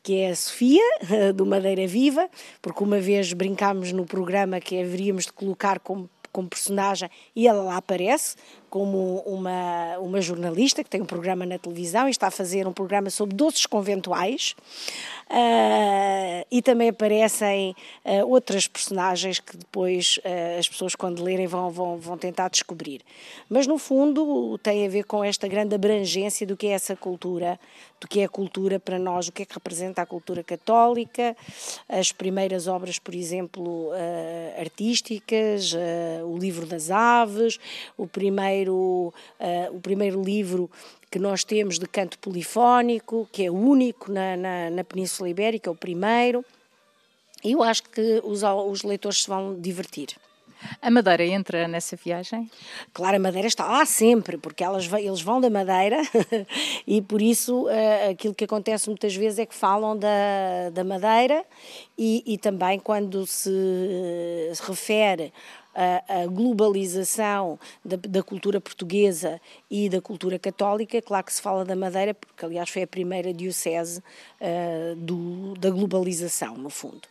que 0.03 0.17
é 0.17 0.31
a 0.31 0.35
Sofia, 0.35 0.83
do 1.33 1.45
Madeira 1.45 1.87
Viva, 1.87 2.29
porque 2.61 2.83
uma 2.83 2.99
vez 2.99 3.31
brincámos 3.31 3.93
no 3.93 4.05
programa 4.05 4.59
que 4.59 4.81
haveríamos 4.81 5.25
de 5.25 5.33
colocar 5.33 5.79
como 5.79 6.09
como 6.31 6.47
personagem 6.47 7.09
e 7.35 7.47
ela 7.47 7.63
lá 7.63 7.77
aparece 7.77 8.35
como 8.69 9.19
uma, 9.25 9.97
uma 9.99 10.21
jornalista 10.21 10.83
que 10.83 10.89
tem 10.89 11.01
um 11.01 11.05
programa 11.05 11.45
na 11.45 11.57
televisão 11.57 12.07
e 12.07 12.11
está 12.11 12.27
a 12.27 12.31
fazer 12.31 12.67
um 12.67 12.73
programa 12.73 13.09
sobre 13.09 13.35
doces 13.35 13.65
conventuais 13.65 14.55
uh, 15.29 16.45
e 16.51 16.61
também 16.61 16.89
aparecem 16.89 17.75
uh, 18.03 18.27
outras 18.27 18.67
personagens 18.67 19.39
que 19.39 19.55
depois 19.55 20.19
uh, 20.19 20.59
as 20.59 20.67
pessoas 20.67 20.95
quando 20.95 21.23
lerem 21.23 21.47
vão, 21.47 21.69
vão, 21.69 21.97
vão 21.97 22.17
tentar 22.17 22.49
descobrir. 22.49 23.01
Mas 23.49 23.67
no 23.67 23.77
fundo 23.77 24.57
tem 24.59 24.85
a 24.85 24.89
ver 24.89 25.03
com 25.03 25.23
esta 25.23 25.47
grande 25.47 25.75
abrangência 25.75 26.45
do 26.45 26.57
que 26.57 26.67
é 26.67 26.71
essa 26.71 26.95
cultura, 26.95 27.59
do 27.99 28.07
que 28.07 28.21
é 28.21 28.25
a 28.25 28.29
cultura 28.29 28.79
para 28.79 28.97
nós, 28.97 29.27
o 29.27 29.31
que 29.31 29.43
é 29.43 29.45
que 29.45 29.53
representa 29.53 30.01
a 30.01 30.05
cultura 30.05 30.43
católica, 30.43 31.35
as 31.87 32.11
primeiras 32.11 32.67
obras, 32.67 32.97
por 32.97 33.13
exemplo, 33.13 33.89
artísticas, 34.57 35.75
o 36.25 36.37
livro 36.37 36.65
das 36.65 36.89
aves, 36.91 37.59
o 37.97 38.07
primeiro, 38.07 38.58
uh, 38.67 39.13
o 39.71 39.79
primeiro 39.79 40.21
livro 40.21 40.69
que 41.09 41.17
nós 41.17 41.43
temos 41.43 41.79
de 41.79 41.87
canto 41.87 42.19
polifónico, 42.19 43.27
que 43.31 43.45
é 43.45 43.51
único 43.51 44.11
na, 44.11 44.35
na, 44.35 44.69
na 44.69 44.83
Península 44.83 45.29
Ibérica, 45.29 45.69
é 45.69 45.71
o 45.71 45.75
primeiro. 45.75 46.43
E 47.43 47.53
eu 47.53 47.63
acho 47.63 47.83
que 47.83 48.21
os, 48.23 48.43
os 48.43 48.83
leitores 48.83 49.23
se 49.23 49.29
vão 49.29 49.59
divertir. 49.59 50.09
A 50.81 50.91
Madeira 50.91 51.25
entra 51.25 51.67
nessa 51.67 51.95
viagem? 51.95 52.49
Claro, 52.93 53.15
a 53.15 53.19
Madeira 53.19 53.47
está 53.47 53.65
lá 53.65 53.85
sempre, 53.85 54.37
porque 54.37 54.63
elas, 54.63 54.91
eles 54.91 55.21
vão 55.21 55.39
da 55.39 55.49
Madeira 55.49 56.01
e 56.85 57.01
por 57.01 57.21
isso 57.21 57.65
uh, 57.65 58.11
aquilo 58.11 58.35
que 58.35 58.43
acontece 58.43 58.89
muitas 58.89 59.15
vezes 59.15 59.39
é 59.39 59.45
que 59.45 59.55
falam 59.55 59.97
da, 59.97 60.69
da 60.73 60.83
Madeira 60.83 61.45
e, 61.97 62.23
e 62.25 62.37
também 62.37 62.77
quando 62.77 63.25
se, 63.25 63.49
se 64.53 64.61
refere 64.63 65.31
a, 65.75 66.23
a 66.23 66.27
globalização 66.27 67.59
da, 67.83 67.95
da, 67.97 68.23
cultura 68.23 68.59
portuguesa 68.59 69.39
e 69.69 69.89
da 69.89 70.01
cultura 70.01 70.39
católica, 70.39 71.01
claro 71.01 71.25
que 71.25 71.33
se 71.33 71.41
fala 71.41 71.63
da 71.63 71.75
Madeira, 71.75 72.13
porque 72.13 72.45
aliás 72.45 72.69
foi 72.69 72.83
a 72.83 72.87
primeira 72.87 73.33
diocese 73.33 73.99
uh, 74.41 74.95
do, 74.95 75.53
da 75.55 75.69
globalização, 75.69 76.57
no 76.57 76.69
fundo. 76.69 77.01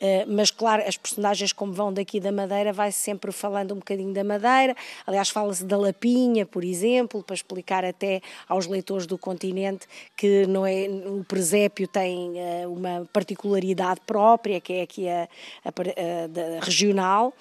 Uh, 0.00 0.26
mas 0.28 0.50
claro, 0.50 0.82
as 0.86 0.96
personagens 0.96 1.52
como 1.52 1.72
vão 1.72 1.92
daqui 1.92 2.20
da 2.20 2.32
Madeira, 2.32 2.72
vai 2.72 2.90
sempre 2.92 3.32
falando 3.32 3.72
um 3.72 3.78
bocadinho 3.78 4.12
da 4.12 4.24
Madeira, 4.24 4.76
aliás 5.06 5.28
fala-se 5.30 5.64
da 5.64 5.76
Lapinha, 5.76 6.44
por 6.44 6.64
exemplo, 6.64 7.22
para 7.22 7.34
explicar 7.34 7.84
até 7.84 8.20
aos 8.48 8.66
leitores 8.66 9.06
do 9.06 9.16
continente 9.16 9.86
que 10.16 10.46
não 10.46 10.66
é, 10.66 10.88
o 10.88 11.24
presépio 11.24 11.86
tem 11.86 12.32
uh, 12.32 12.72
uma 12.72 13.08
particularidade 13.12 14.00
própria, 14.06 14.60
que 14.60 14.72
é 14.72 14.82
aqui 14.82 15.08
a, 15.08 15.28
a, 15.64 15.68
a, 15.68 16.58
a 16.58 16.64
regional, 16.64 17.32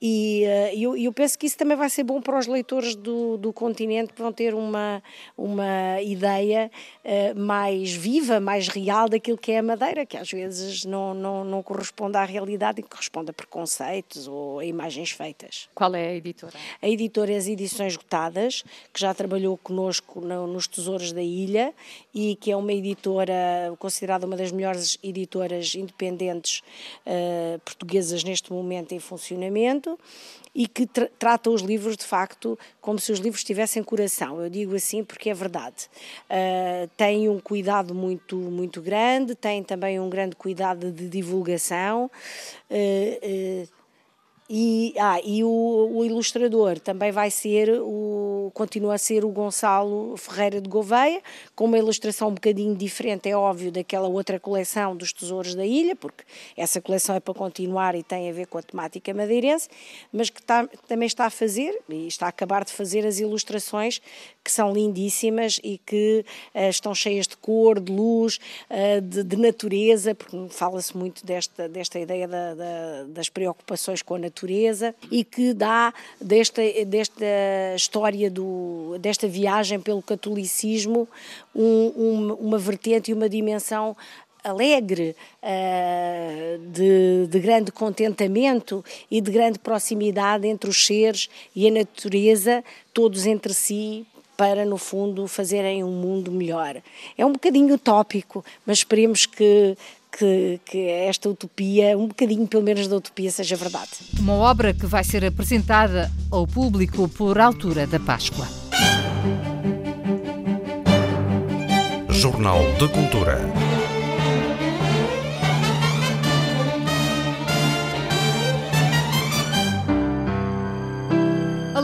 e 0.00 0.44
uh, 0.46 0.78
eu, 0.78 0.96
eu, 0.96 1.12
penso 1.12 1.36
que 1.36 1.46
isso 1.46 1.56
também 1.56 1.76
vai 1.76 1.90
ser 1.90 2.04
bom 2.04 2.20
para 2.20 2.38
os 2.38 2.46
leitores 2.46 2.94
do, 2.94 3.36
do 3.36 3.52
continente, 3.52 4.12
que 4.12 4.22
vão 4.22 4.32
ter 4.32 4.54
uma, 4.54 5.02
uma 5.36 6.00
ideia 6.00 6.70
uh, 7.04 7.38
mais 7.38 7.92
viva, 7.92 8.38
mais 8.38 8.68
real 8.68 9.08
daquilo 9.08 9.36
que 9.36 9.50
é 9.50 9.58
a 9.58 9.62
Madeira, 9.62 10.06
que 10.06 10.16
às 10.16 10.30
vezes 10.30 10.84
não, 10.84 11.14
não, 11.14 11.44
não 11.44 11.62
corresponde 11.64 12.16
à 12.16 12.24
realidade 12.24 12.80
e 12.80 12.84
corresponde 12.84 13.30
a 13.30 13.32
preconceitos 13.32 14.28
ou 14.28 14.60
a 14.60 14.64
imagens 14.64 15.10
feitas. 15.10 15.68
Qual 15.74 15.92
é 15.96 16.08
a 16.08 16.14
editora? 16.14 16.54
A 16.80 16.88
editora 16.88 17.32
é 17.32 17.36
as 17.36 17.48
Edições 17.48 17.96
Gotadas, 17.96 18.62
que 18.92 19.00
já 19.00 19.12
trabalhou 19.12 19.56
conosco 19.56 20.20
no, 20.20 20.46
nos 20.46 20.68
Tesouros 20.68 21.10
da 21.12 21.22
Ilha 21.22 21.74
e 22.14 22.36
que 22.36 22.52
é 22.52 22.56
uma 22.56 22.72
editora 22.72 23.74
considerada 23.80 24.26
uma 24.26 24.36
das 24.36 24.52
melhores 24.52 24.96
editoras 25.02 25.74
independentes 25.74 26.62
uh, 27.04 27.58
portuguesas 27.64 28.22
neste 28.22 28.52
momento 28.52 28.92
em 28.92 29.00
funcionamento 29.00 29.87
e 30.54 30.66
que 30.66 30.86
tra 30.86 31.08
trata 31.18 31.50
os 31.50 31.62
livros 31.62 31.96
de 31.96 32.04
facto 32.04 32.58
como 32.80 32.98
se 32.98 33.12
os 33.12 33.20
livros 33.20 33.44
tivessem 33.44 33.82
coração. 33.82 34.42
Eu 34.42 34.50
digo 34.50 34.74
assim 34.74 35.04
porque 35.04 35.30
é 35.30 35.34
verdade. 35.34 35.88
Uh, 36.28 36.88
tem 36.96 37.28
um 37.28 37.38
cuidado 37.38 37.94
muito, 37.94 38.36
muito 38.36 38.82
grande, 38.82 39.34
tem 39.34 39.62
também 39.62 40.00
um 40.00 40.10
grande 40.10 40.34
cuidado 40.34 40.90
de 40.90 41.08
divulgação. 41.08 42.10
Uh, 42.70 43.64
uh, 43.64 43.77
e, 44.50 44.94
ah, 44.98 45.20
e 45.22 45.44
o, 45.44 45.90
o, 45.92 46.04
ilustrador 46.06 46.80
também 46.80 47.12
vai 47.12 47.30
ser, 47.30 47.68
o, 47.82 48.50
continua 48.54 48.94
a 48.94 48.98
ser 48.98 49.22
o 49.22 49.28
Gonçalo 49.28 50.16
Ferreira 50.16 50.58
de 50.58 50.68
Gouveia, 50.68 51.20
com 51.54 51.66
uma 51.66 51.76
ilustração 51.76 52.28
um 52.28 52.34
bocadinho 52.34 52.74
diferente, 52.74 53.28
é 53.28 53.36
óbvio, 53.36 53.70
daquela 53.70 54.08
outra 54.08 54.40
coleção 54.40 54.96
dos 54.96 55.12
Tesouros 55.12 55.54
da 55.54 55.66
Ilha, 55.66 55.94
porque 55.94 56.24
essa 56.56 56.80
coleção 56.80 57.14
é 57.14 57.20
para 57.20 57.34
continuar 57.34 57.94
e 57.94 58.02
tem 58.02 58.30
a 58.30 58.32
ver 58.32 58.46
com 58.46 58.56
a 58.56 58.62
temática 58.62 59.12
madeirense, 59.12 59.68
mas 60.10 60.30
que 60.30 60.40
está, 60.40 60.66
também 60.86 61.06
está 61.06 61.26
a 61.26 61.30
fazer, 61.30 61.78
e 61.86 62.06
está 62.06 62.24
a 62.24 62.30
acabar 62.30 62.64
de 62.64 62.72
fazer 62.72 63.06
as 63.06 63.18
ilustrações 63.18 64.00
que 64.48 64.52
são 64.52 64.72
lindíssimas 64.72 65.60
e 65.62 65.76
que 65.76 66.24
uh, 66.54 66.70
estão 66.70 66.94
cheias 66.94 67.28
de 67.28 67.36
cor, 67.36 67.78
de 67.78 67.92
luz, 67.92 68.40
uh, 68.70 68.98
de, 69.02 69.22
de, 69.22 69.36
natureza, 69.36 70.14
porque 70.14 70.38
fala-se 70.48 70.96
muito 70.96 71.24
desta, 71.26 71.68
desta 71.68 71.98
ideia 71.98 72.26
da, 72.26 72.54
da, 72.54 73.04
das 73.08 73.28
preocupações 73.28 74.00
com 74.00 74.14
a 74.14 74.18
natureza 74.18 74.94
e 75.10 75.22
que 75.22 75.52
dá 75.52 75.92
desta, 76.18 76.62
desta 76.86 77.26
história, 77.76 78.30
do, 78.30 78.96
desta 78.98 79.28
viagem 79.28 79.78
pelo 79.78 80.00
catolicismo, 80.00 81.06
um, 81.54 81.92
um, 81.94 82.32
uma 82.40 82.56
vertente 82.56 83.10
e 83.10 83.14
uma 83.14 83.28
dimensão 83.28 83.94
alegre, 84.42 85.14
uh, 85.42 86.58
de, 86.70 87.26
de, 87.28 87.38
grande 87.38 87.70
contentamento 87.70 88.82
e 89.10 89.20
de 89.20 89.30
grande 89.30 89.58
proximidade 89.58 90.46
entre 90.46 90.70
os 90.70 90.86
seres 90.86 91.28
e 91.54 91.68
a 91.68 91.70
natureza, 91.70 92.64
todos 92.94 93.26
entre 93.26 93.52
si, 93.52 94.06
para, 94.38 94.64
no 94.64 94.78
fundo, 94.78 95.26
fazerem 95.26 95.82
um 95.82 95.90
mundo 95.90 96.30
melhor. 96.30 96.76
É 97.18 97.26
um 97.26 97.32
bocadinho 97.32 97.74
utópico, 97.74 98.44
mas 98.64 98.78
esperemos 98.78 99.26
que, 99.26 99.76
que, 100.16 100.60
que, 100.64 100.78
esta 100.78 101.28
utopia, 101.28 101.98
um 101.98 102.06
bocadinho 102.06 102.46
pelo 102.46 102.62
menos 102.62 102.86
da 102.86 102.96
utopia, 102.96 103.32
seja 103.32 103.56
verdade. 103.56 103.90
Uma 104.16 104.34
obra 104.34 104.72
que 104.72 104.86
vai 104.86 105.02
ser 105.02 105.24
apresentada 105.24 106.08
ao 106.30 106.46
público 106.46 107.08
por 107.08 107.36
altura 107.40 107.84
da 107.84 107.98
Páscoa. 107.98 108.46
Jornal 112.08 112.60
de 112.78 112.88
Cultura. 112.88 113.77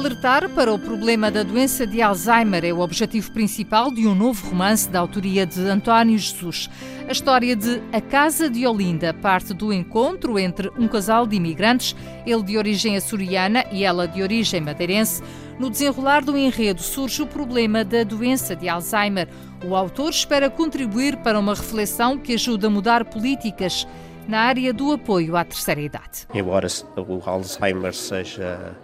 Alertar 0.05 0.51
para 0.51 0.71
o 0.71 0.79
problema 0.79 1.31
da 1.31 1.43
doença 1.43 1.87
de 1.87 2.03
Alzheimer 2.03 2.62
é 2.62 2.71
o 2.75 2.81
objetivo 2.81 3.33
principal 3.33 3.90
de 3.90 4.07
um 4.07 4.14
novo 4.14 4.51
romance 4.51 4.87
da 4.87 5.01
autoria 5.01 5.47
de 5.47 5.59
António 5.62 6.19
Jesus. 6.19 6.69
A 7.09 7.11
história 7.11 7.57
de 7.57 7.83
A 7.90 8.03
Casa 8.03 8.51
de 8.51 8.67
Olinda 8.67 9.14
parte 9.14 9.55
do 9.55 9.73
encontro 9.73 10.38
entre 10.38 10.71
um 10.79 10.87
casal 10.87 11.27
de 11.27 11.37
imigrantes, 11.37 11.97
ele 12.27 12.43
de 12.43 12.59
origem 12.59 12.99
açoriana 12.99 13.64
e 13.73 13.83
ela 13.83 14.07
de 14.07 14.23
origem 14.23 14.61
madeirense. 14.61 15.23
No 15.59 15.71
desenrolar 15.71 16.23
do 16.23 16.37
enredo 16.37 16.83
surge 16.83 17.23
o 17.23 17.27
problema 17.27 17.83
da 17.83 18.05
doença 18.05 18.55
de 18.55 18.69
Alzheimer. 18.69 19.27
O 19.64 19.75
autor 19.75 20.11
espera 20.11 20.51
contribuir 20.51 21.17
para 21.17 21.38
uma 21.38 21.55
reflexão 21.55 22.19
que 22.19 22.35
ajude 22.35 22.67
a 22.67 22.69
mudar 22.69 23.07
políticas 23.07 23.88
na 24.29 24.40
área 24.40 24.71
do 24.71 24.93
apoio 24.93 25.35
à 25.35 25.47
terceira 25.47 25.81
idade. 25.81 26.27
Embora 26.35 26.69
o 26.95 27.23
Alzheimer 27.25 27.95
seja 27.95 28.77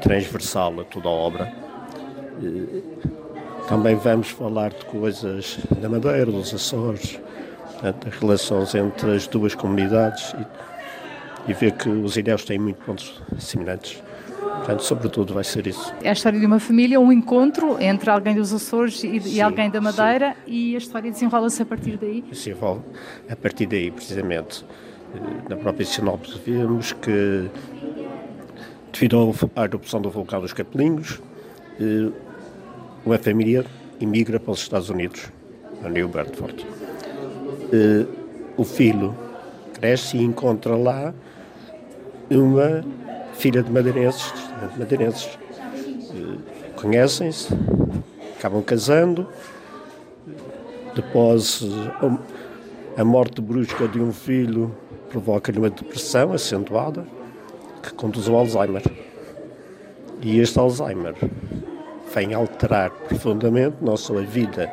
transversal 0.00 0.80
a 0.80 0.84
toda 0.84 1.08
a 1.08 1.12
obra. 1.12 1.52
Também 3.68 3.96
vamos 3.96 4.30
falar 4.30 4.70
de 4.70 4.84
coisas 4.86 5.58
da 5.80 5.88
Madeira, 5.88 6.26
dos 6.26 6.54
Açores, 6.54 7.20
das 7.82 8.14
relações 8.18 8.74
entre 8.74 9.14
as 9.14 9.26
duas 9.26 9.54
comunidades 9.54 10.34
e, 11.46 11.50
e 11.50 11.54
ver 11.54 11.72
que 11.72 11.88
os 11.88 12.16
ilhéus 12.16 12.44
têm 12.44 12.58
muitos 12.58 12.84
pontos 12.84 13.22
semelhantes. 13.38 14.02
Portanto, 14.40 14.82
sobretudo 14.82 15.34
vai 15.34 15.44
ser 15.44 15.66
isso. 15.66 15.92
É 16.02 16.10
a 16.10 16.12
história 16.12 16.38
de 16.38 16.46
uma 16.46 16.58
família, 16.58 17.00
um 17.00 17.12
encontro 17.12 17.80
entre 17.80 18.10
alguém 18.10 18.34
dos 18.34 18.52
Açores 18.52 19.02
e, 19.04 19.20
sim, 19.20 19.34
e 19.34 19.40
alguém 19.40 19.70
da 19.70 19.80
Madeira 19.80 20.36
sim. 20.44 20.52
e 20.52 20.74
a 20.74 20.78
história 20.78 21.10
desenrola-se 21.10 21.62
a 21.62 21.66
partir 21.66 21.96
daí? 21.96 22.22
Desenvolve 22.22 22.82
a 23.30 23.36
partir 23.36 23.66
daí, 23.66 23.90
precisamente. 23.90 24.64
Na 25.48 25.56
própria 25.56 25.86
sinopse 25.86 26.38
vemos 26.44 26.92
que 26.92 27.48
Devido 28.92 29.34
à 29.54 29.64
erupção 29.64 30.00
do 30.00 30.10
vulcão 30.10 30.40
dos 30.40 30.52
Capelinhos, 30.52 31.20
eh, 31.80 32.10
uma 33.04 33.18
família 33.18 33.64
emigra 34.00 34.40
para 34.40 34.52
os 34.52 34.60
Estados 34.60 34.90
Unidos, 34.90 35.30
a 35.84 35.88
New 35.88 36.08
Bedford. 36.08 36.66
Eh, 37.72 38.06
o 38.56 38.64
filho 38.64 39.16
cresce 39.74 40.16
e 40.16 40.22
encontra 40.22 40.74
lá 40.74 41.14
uma 42.30 42.84
filha 43.34 43.62
de 43.62 43.70
madeirenses, 43.70 44.32
de 44.72 44.78
madeirenses. 44.78 45.38
Eh, 46.10 46.72
conhecem-se, 46.74 47.54
acabam 48.36 48.62
casando, 48.62 49.28
depois 50.94 51.62
a 52.96 53.04
morte 53.04 53.40
brusca 53.40 53.86
de 53.86 54.00
um 54.00 54.12
filho 54.12 54.74
provoca-lhe 55.10 55.58
uma 55.58 55.70
depressão 55.70 56.32
acentuada 56.32 57.17
que 57.82 57.92
conduz 57.94 58.28
ao 58.28 58.36
Alzheimer. 58.36 58.82
E 60.20 60.40
este 60.40 60.58
Alzheimer 60.58 61.14
vem 62.14 62.34
alterar 62.34 62.90
profundamente 62.90 63.76
não 63.80 63.96
só 63.96 64.18
a 64.18 64.22
vida 64.22 64.72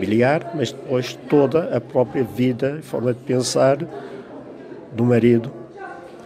familiar, 0.00 0.52
mas 0.54 0.72
depois 0.72 1.18
toda 1.28 1.76
a 1.76 1.80
própria 1.80 2.24
vida 2.24 2.76
e 2.78 2.82
forma 2.82 3.12
de 3.12 3.20
pensar 3.20 3.78
do 4.92 5.04
marido 5.04 5.52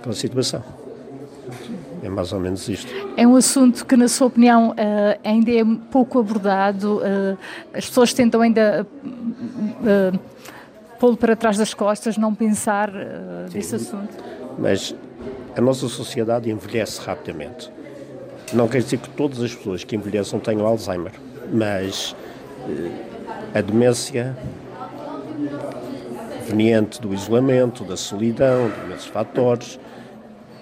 com 0.02 0.10
a 0.10 0.12
situação. 0.12 0.62
É 2.02 2.08
mais 2.08 2.32
ou 2.32 2.40
menos 2.40 2.68
isto. 2.68 2.92
É 3.16 3.26
um 3.26 3.34
assunto 3.36 3.86
que, 3.86 3.96
na 3.96 4.08
sua 4.08 4.26
opinião, 4.26 4.70
uh, 4.70 5.18
ainda 5.24 5.50
é 5.50 5.64
pouco 5.90 6.18
abordado. 6.18 6.98
Uh, 6.98 7.38
as 7.72 7.86
pessoas 7.86 8.12
tentam 8.12 8.42
ainda 8.42 8.86
uh, 9.04 10.18
pô-lo 11.00 11.16
para 11.16 11.34
trás 11.34 11.56
das 11.56 11.72
costas, 11.72 12.18
não 12.18 12.34
pensar 12.34 12.92
desse 13.50 13.76
assunto. 13.76 14.14
Mas 14.58 14.94
a 15.56 15.60
nossa 15.60 15.88
sociedade 15.88 16.50
envelhece 16.50 17.00
rapidamente. 17.00 17.70
Não 18.52 18.68
quer 18.68 18.82
dizer 18.82 18.98
que 18.98 19.08
todas 19.10 19.40
as 19.40 19.54
pessoas 19.54 19.84
que 19.84 19.96
envelheçam 19.96 20.38
tenham 20.38 20.66
Alzheimer, 20.66 21.12
mas 21.52 22.14
eh, 22.68 23.58
a 23.58 23.60
demência 23.60 24.36
proveniente 26.44 27.00
do 27.00 27.12
isolamento, 27.14 27.84
da 27.84 27.96
solidão, 27.96 28.68
de 28.68 28.84
imensos 28.84 29.06
fatores, 29.06 29.78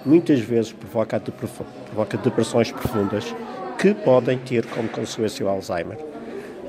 muitas 0.06 0.40
vezes 0.40 0.72
provoca, 0.72 1.20
provoca 1.20 2.16
depressões 2.16 2.70
profundas 2.70 3.34
que 3.78 3.92
podem 3.92 4.38
ter 4.38 4.64
como 4.66 4.88
consequência 4.88 5.44
o 5.44 5.48
Alzheimer, 5.48 5.98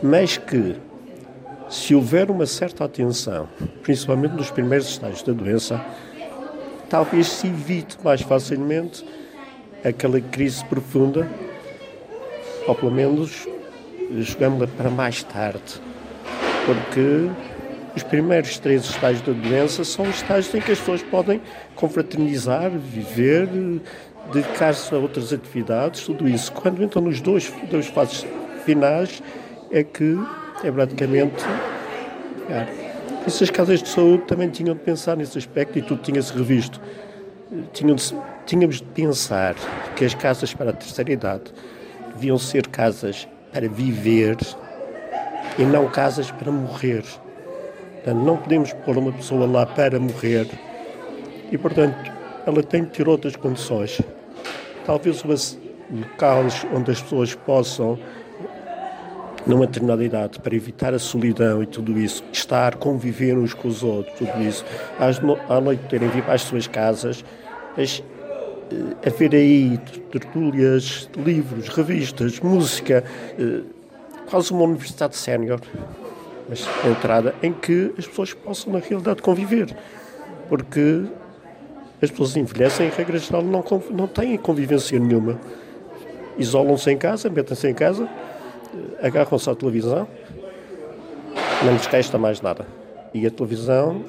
mas 0.01 0.37
que, 0.37 0.75
se 1.69 1.95
houver 1.95 2.29
uma 2.29 2.45
certa 2.45 2.85
atenção, 2.85 3.47
principalmente 3.81 4.33
nos 4.33 4.51
primeiros 4.51 4.89
estágios 4.89 5.23
da 5.23 5.31
doença, 5.31 5.83
talvez 6.93 7.27
se 7.27 7.47
evite 7.47 7.97
mais 8.03 8.21
facilmente 8.21 9.03
aquela 9.83 10.21
crise 10.21 10.63
profunda, 10.65 11.27
ou 12.67 12.75
pelo 12.75 12.91
menos 12.91 13.47
jogamos-la 14.19 14.67
para 14.67 14.91
mais 14.91 15.23
tarde, 15.23 15.81
porque 16.67 17.31
os 17.95 18.03
primeiros 18.03 18.59
três 18.59 18.83
estágios 18.83 19.23
da 19.23 19.33
doença 19.33 19.83
são 19.83 20.07
estágios 20.07 20.53
em 20.53 20.61
que 20.61 20.71
as 20.71 20.77
pessoas 20.77 21.01
podem 21.01 21.41
confraternizar, 21.75 22.69
viver, 22.69 23.49
dedicar-se 24.31 24.93
a 24.93 24.99
outras 24.99 25.33
atividades, 25.33 26.05
tudo 26.05 26.29
isso. 26.29 26.51
Quando 26.51 26.83
entram 26.83 27.01
nos 27.01 27.19
dois, 27.19 27.51
dois 27.71 27.87
fases 27.87 28.23
finais, 28.65 29.23
é 29.71 29.83
que 29.83 30.15
é 30.63 30.71
praticamente. 30.71 31.43
É, 32.47 32.92
essas 33.25 33.49
casas 33.49 33.81
de 33.81 33.89
saúde 33.89 34.23
também 34.23 34.49
tinham 34.49 34.75
de 34.75 34.81
pensar 34.81 35.15
nesse 35.15 35.37
aspecto 35.37 35.79
e 35.79 35.81
tudo 35.81 36.01
tinha-se 36.01 36.33
revisto. 36.33 36.79
Tinham 37.71 37.95
de, 37.95 38.15
tínhamos 38.45 38.77
de 38.77 38.83
pensar 38.83 39.55
que 39.95 40.03
as 40.03 40.13
casas 40.13 40.53
para 40.53 40.71
a 40.71 40.73
terceira 40.73 41.11
idade 41.11 41.43
deviam 42.13 42.37
ser 42.37 42.67
casas 42.67 43.27
para 43.51 43.67
viver 43.69 44.37
e 45.57 45.63
não 45.63 45.87
casas 45.87 46.31
para 46.31 46.51
morrer. 46.51 47.03
Portanto, 47.93 48.23
não 48.25 48.37
podemos 48.37 48.73
pôr 48.73 48.97
uma 48.97 49.11
pessoa 49.11 49.45
lá 49.45 49.65
para 49.65 49.99
morrer 49.99 50.49
e, 51.51 51.57
portanto, 51.57 52.11
ela 52.45 52.61
tem 52.61 52.83
de 52.83 52.89
ter 52.89 53.07
outras 53.07 53.35
condições. 53.35 54.01
Talvez 54.85 55.23
locais 55.89 56.65
onde 56.73 56.91
as 56.91 57.01
pessoas 57.01 57.35
possam 57.35 57.97
numa 59.45 59.65
determinada 59.65 60.03
idade, 60.03 60.39
para 60.39 60.55
evitar 60.55 60.93
a 60.93 60.99
solidão 60.99 61.61
e 61.61 61.65
tudo 61.65 61.97
isso, 61.99 62.23
estar, 62.31 62.75
conviver 62.75 63.37
uns 63.37 63.53
com 63.53 63.67
os 63.67 63.83
outros, 63.83 64.17
tudo 64.17 64.41
isso, 64.41 64.65
às 64.99 65.19
à 65.49 65.59
noite 65.59 65.83
terem 65.89 66.09
vir 66.09 66.23
para 66.23 66.33
as 66.33 66.41
suas 66.41 66.67
casas, 66.67 67.23
uh, 67.77 68.95
haver 69.05 69.35
aí 69.35 69.77
tertúlias, 70.11 71.09
livros, 71.17 71.67
revistas, 71.69 72.39
música, 72.39 73.03
uh, 73.37 73.63
quase 74.29 74.51
uma 74.51 74.63
universidade 74.63 75.15
sénior, 75.17 75.59
mas 76.49 76.67
entrada 76.89 77.35
em 77.43 77.51
que 77.51 77.93
as 77.97 78.07
pessoas 78.07 78.33
possam, 78.33 78.73
na 78.73 78.79
realidade, 78.79 79.21
conviver. 79.21 79.75
Porque 80.49 81.03
as 82.01 82.11
pessoas 82.11 82.35
envelhecem, 82.35 82.87
em 82.87 82.89
regra 82.89 83.17
geral, 83.17 83.43
não, 83.43 83.63
não 83.91 84.07
têm 84.07 84.37
convivência 84.37 84.99
nenhuma. 84.99 85.39
Isolam-se 86.37 86.91
em 86.91 86.97
casa, 86.97 87.29
metem-se 87.29 87.67
em 87.67 87.73
casa, 87.73 88.09
agarram-se 89.01 89.49
à 89.49 89.55
televisão, 89.55 90.07
não 91.63 91.73
lhes 91.73 91.85
resta 91.85 92.17
mais 92.17 92.41
nada. 92.41 92.65
E 93.13 93.25
a 93.25 93.31
televisão 93.31 94.03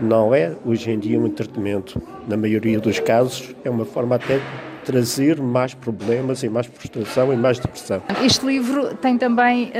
não 0.00 0.34
é, 0.34 0.54
hoje 0.64 0.90
em 0.90 0.98
dia, 0.98 1.18
um 1.18 1.26
entretenimento. 1.26 2.00
Na 2.26 2.36
maioria 2.36 2.80
dos 2.80 2.98
casos, 2.98 3.54
é 3.64 3.70
uma 3.70 3.84
forma 3.84 4.16
até 4.16 4.38
de 4.38 4.44
trazer 4.84 5.40
mais 5.40 5.74
problemas 5.74 6.42
e 6.42 6.48
mais 6.48 6.66
frustração 6.66 7.32
e 7.32 7.36
mais 7.36 7.58
depressão. 7.58 8.02
Este 8.24 8.44
livro 8.46 8.94
tem 8.96 9.18
também 9.18 9.70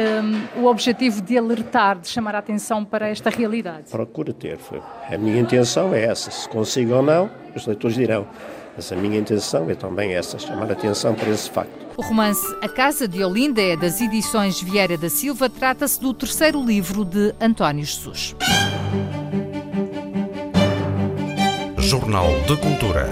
um, 0.56 0.62
o 0.62 0.66
objetivo 0.66 1.22
de 1.22 1.38
alertar, 1.38 1.98
de 1.98 2.08
chamar 2.08 2.34
a 2.34 2.38
atenção 2.38 2.84
para 2.84 3.08
esta 3.08 3.30
realidade. 3.30 3.90
Procura 3.90 4.32
ter. 4.32 4.58
Foi. 4.58 4.80
A 5.10 5.16
minha 5.16 5.40
intenção 5.40 5.94
é 5.94 6.04
essa. 6.04 6.30
Se 6.30 6.48
consigo 6.48 6.94
ou 6.94 7.02
não, 7.02 7.30
os 7.56 7.66
leitores 7.66 7.96
dirão. 7.96 8.26
Mas 8.76 8.92
a 8.92 8.96
minha 8.96 9.18
intenção 9.18 9.68
é 9.68 9.74
também 9.74 10.14
essa, 10.14 10.38
chamar 10.38 10.70
a 10.70 10.72
atenção 10.72 11.14
para 11.14 11.28
esse 11.28 11.50
facto. 11.50 11.70
O 11.96 12.02
romance 12.02 12.46
A 12.62 12.68
Casa 12.68 13.06
de 13.06 13.22
Olinda 13.22 13.60
é 13.60 13.76
das 13.76 14.00
edições 14.00 14.60
Vieira 14.60 14.96
da 14.96 15.10
Silva, 15.10 15.50
trata-se 15.50 16.00
do 16.00 16.14
terceiro 16.14 16.62
livro 16.62 17.04
de 17.04 17.34
António 17.40 17.84
Jesus. 17.84 18.34
Jornal 21.78 22.28
de 22.46 22.56
Cultura. 22.56 23.08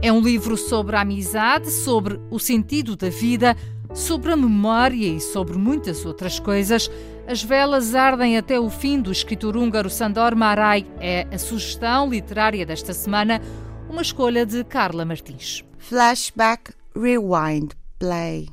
É 0.00 0.12
um 0.12 0.20
livro 0.22 0.56
sobre 0.56 0.96
a 0.96 1.02
amizade, 1.02 1.70
sobre 1.70 2.18
o 2.30 2.38
sentido 2.38 2.96
da 2.96 3.10
vida, 3.10 3.54
sobre 3.94 4.32
a 4.32 4.36
memória 4.36 5.16
e 5.16 5.20
sobre 5.20 5.56
muitas 5.56 6.04
outras 6.04 6.38
coisas. 6.38 6.90
As 7.26 7.42
velas 7.42 7.94
ardem 7.94 8.38
até 8.38 8.58
o 8.58 8.70
fim 8.70 9.00
do 9.00 9.12
escritor 9.12 9.56
húngaro 9.56 9.90
Sandor 9.90 10.34
Marai. 10.34 10.86
É 11.00 11.26
a 11.32 11.38
sugestão 11.38 12.08
literária 12.08 12.64
desta 12.64 12.92
semana, 12.92 13.40
uma 13.88 14.02
escolha 14.02 14.46
de 14.46 14.64
Carla 14.64 15.04
Martins. 15.04 15.64
Flashback, 15.78 16.72
rewind, 16.94 17.72
play. 17.98 18.48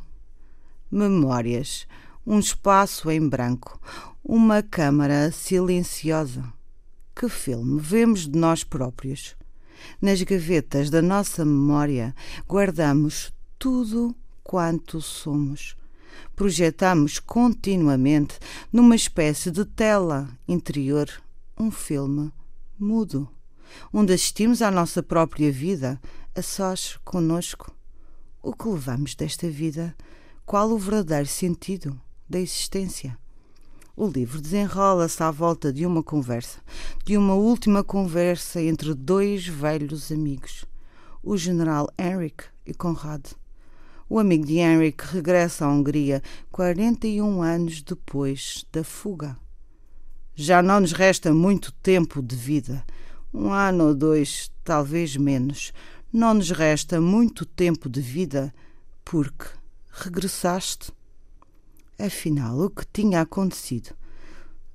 Memórias. 0.92 1.88
Um 2.26 2.40
espaço 2.40 3.12
em 3.12 3.28
branco. 3.28 3.80
Uma 4.24 4.64
câmara 4.64 5.32
silenciosa. 5.32 6.44
Que 7.16 7.30
filme 7.30 7.80
vemos 7.80 8.28
de 8.28 8.38
nós 8.38 8.64
próprios? 8.64 9.36
Nas 10.02 10.22
gavetas 10.22 10.90
da 10.90 11.02
nossa 11.02 11.46
memória 11.46 12.16
guardamos 12.48 13.32
tudo 13.58 14.16
quanto 14.46 15.02
somos. 15.02 15.76
Projetamos 16.36 17.18
continuamente 17.20 18.38
numa 18.72 18.96
espécie 18.96 19.50
de 19.50 19.66
tela 19.66 20.30
interior 20.48 21.10
um 21.58 21.72
filme 21.72 22.32
mudo, 22.78 23.28
onde 23.92 24.14
assistimos 24.14 24.62
à 24.62 24.70
nossa 24.70 25.02
própria 25.02 25.52
vida, 25.52 26.00
a 26.36 26.42
sós 26.44 26.98
conosco. 27.04 27.74
O 28.44 28.54
que 28.54 28.68
levamos 28.70 29.16
desta 29.16 29.50
vida? 29.50 29.96
Qual 30.46 30.70
o 30.70 30.78
verdadeiro 30.78 31.28
sentido 31.28 32.00
da 32.30 32.40
existência? 32.40 33.18
O 33.98 34.06
livro 34.08 34.40
desenrola-se 34.40 35.24
à 35.24 35.32
volta 35.32 35.74
de 35.74 35.86
uma 35.86 36.04
conversa, 36.04 36.60
de 37.04 37.18
uma 37.18 37.34
última 37.34 37.84
conversa 37.84 38.62
entre 38.62 38.94
dois 38.94 39.48
velhos 39.48 40.12
amigos, 40.12 40.66
o 41.24 41.36
general 41.36 41.90
Henrik 41.98 42.44
e 42.66 42.74
Conrad. 42.74 43.24
O 44.08 44.20
amigo 44.20 44.46
de 44.46 44.60
Henrik 44.60 45.04
regressa 45.04 45.66
à 45.66 45.68
Hungria 45.68 46.22
41 46.52 47.42
anos 47.42 47.82
depois 47.82 48.64
da 48.72 48.84
fuga. 48.84 49.36
Já 50.36 50.62
não 50.62 50.82
nos 50.82 50.92
resta 50.92 51.34
muito 51.34 51.72
tempo 51.72 52.22
de 52.22 52.36
vida, 52.36 52.86
um 53.34 53.52
ano 53.52 53.88
ou 53.88 53.96
dois, 53.96 54.52
talvez 54.64 55.18
menos. 55.18 55.74
Não 56.14 56.36
nos 56.36 56.52
resta 56.52 57.02
muito 57.02 57.48
tempo 57.48 57.90
de 57.90 58.00
vida 58.00 58.54
porque 59.04 59.48
regressaste. 59.90 60.92
Afinal, 61.98 62.60
o 62.60 62.70
que 62.70 62.86
tinha 62.94 63.22
acontecido? 63.22 63.96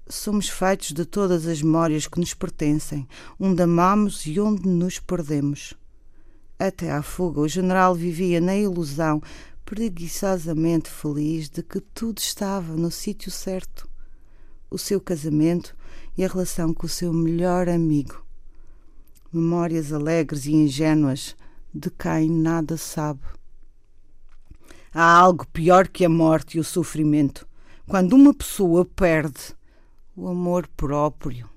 Somos 0.09 0.49
feitos 0.49 0.90
de 0.90 1.05
todas 1.05 1.47
as 1.47 1.62
memórias 1.62 2.09
que 2.09 2.19
nos 2.19 2.35
pertencem, 2.35 3.07
onde 3.38 3.62
amamos 3.62 4.27
e 4.27 4.40
onde 4.40 4.69
nos 4.69 4.99
perdemos. 4.99 5.75
Até 6.61 6.92
à 6.92 7.01
fuga, 7.01 7.40
o 7.40 7.49
general 7.49 7.94
vivia 7.94 8.38
na 8.38 8.55
ilusão, 8.55 9.23
preguiçosamente 9.64 10.90
feliz 10.90 11.49
de 11.49 11.62
que 11.62 11.81
tudo 11.81 12.18
estava 12.18 12.77
no 12.77 12.90
sítio 12.90 13.31
certo. 13.31 13.88
O 14.70 14.77
seu 14.77 15.01
casamento 15.01 15.75
e 16.18 16.23
a 16.23 16.29
relação 16.29 16.75
com 16.75 16.85
o 16.85 16.88
seu 16.88 17.14
melhor 17.14 17.66
amigo. 17.66 18.23
Memórias 19.33 19.90
alegres 19.90 20.44
e 20.44 20.53
ingênuas 20.53 21.35
de 21.73 21.88
quem 21.88 22.29
nada 22.29 22.77
sabe. 22.77 23.23
Há 24.92 25.18
algo 25.18 25.46
pior 25.46 25.88
que 25.88 26.05
a 26.05 26.11
morte 26.11 26.59
e 26.59 26.61
o 26.61 26.64
sofrimento. 26.64 27.49
Quando 27.88 28.12
uma 28.12 28.35
pessoa 28.35 28.85
perde 28.85 29.57
o 30.14 30.29
amor 30.29 30.68
próprio. 30.77 31.49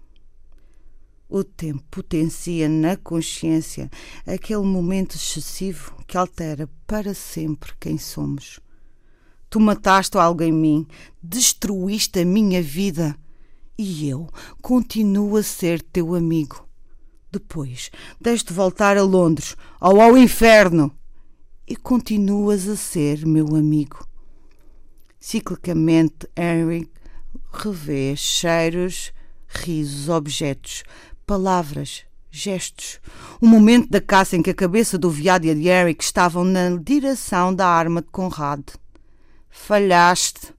O 1.36 1.43
tempo 1.43 1.82
potencia 1.89 2.69
na 2.69 2.96
consciência 2.96 3.89
aquele 4.24 4.62
momento 4.62 5.15
excessivo 5.15 5.96
que 6.06 6.15
altera 6.15 6.69
para 6.86 7.15
sempre 7.15 7.74
quem 7.80 7.98
somos. 7.98 8.60
Tu 9.50 9.60
mataste 9.60 10.15
algo 10.15 10.43
em 10.43 10.52
mim, 10.52 10.88
destruíste 11.24 12.19
a 12.19 12.24
minha 12.24 12.62
vida 12.62 13.17
e 13.76 14.08
eu 14.08 14.30
continuo 14.62 15.36
a 15.36 15.41
ser 15.41 15.82
teu 15.82 16.13
amigo. 16.13 16.69
Depois 17.32 17.89
deste 18.22 18.54
voltar 18.54 18.96
a 18.96 19.02
Londres 19.02 19.56
ou 19.82 20.00
ao 20.00 20.15
inferno 20.15 20.96
e 21.67 21.76
continuas 21.76 22.67
a 22.67 22.76
ser 22.76 23.26
meu 23.26 23.56
amigo. 23.56 24.08
Ciclicamente, 25.19 26.30
Henry 26.38 26.88
revê 27.52 28.15
cheiros, 28.15 29.12
risos, 29.48 30.10
objetos, 30.10 30.84
palavras, 31.26 32.06
gestos. 32.30 33.00
O 33.42 33.48
momento 33.48 33.90
da 33.90 34.02
caça 34.02 34.36
em 34.36 34.42
que 34.42 34.50
a 34.50 34.56
cabeça 34.56 34.98
do 34.98 35.10
veado 35.10 35.46
e 35.46 35.52
a 35.52 35.54
de 35.54 35.68
Eric 35.68 36.04
estavam 36.04 36.44
na 36.44 36.70
direção 36.78 37.54
da 37.54 37.68
arma 37.68 38.02
de 38.02 38.10
Conrad. 38.10 38.62
Falhaste. 39.50 40.54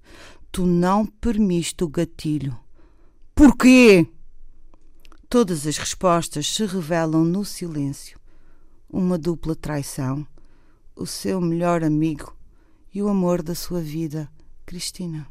Tu 0.50 0.66
não 0.66 1.04
permiste 1.04 1.82
o 1.82 1.88
gatilho. 1.88 2.56
Porquê? 3.34 4.06
Todas 5.28 5.66
as 5.66 5.76
respostas 5.76 6.46
se 6.46 6.64
revelam 6.64 7.24
no 7.24 7.44
silêncio. 7.44 8.20
Uma 8.88 9.18
dupla 9.18 9.56
traição 9.56 10.24
o 10.96 11.06
seu 11.06 11.40
melhor 11.40 11.82
amigo 11.82 12.36
e 12.92 13.02
o 13.02 13.08
amor 13.08 13.42
da 13.42 13.54
sua 13.54 13.80
vida, 13.80 14.30
Cristina. 14.64 15.26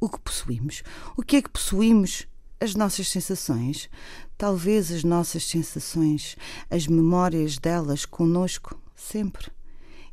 O 0.00 0.08
que 0.08 0.18
possuímos? 0.20 0.82
O 1.16 1.22
que 1.22 1.36
é 1.36 1.42
que 1.42 1.48
possuímos? 1.48 2.26
As 2.60 2.74
nossas 2.74 3.08
sensações. 3.08 3.88
Talvez 4.36 4.90
as 4.90 5.04
nossas 5.04 5.44
sensações, 5.44 6.36
as 6.68 6.86
memórias 6.86 7.56
delas 7.56 8.04
conosco, 8.04 8.80
sempre. 8.96 9.50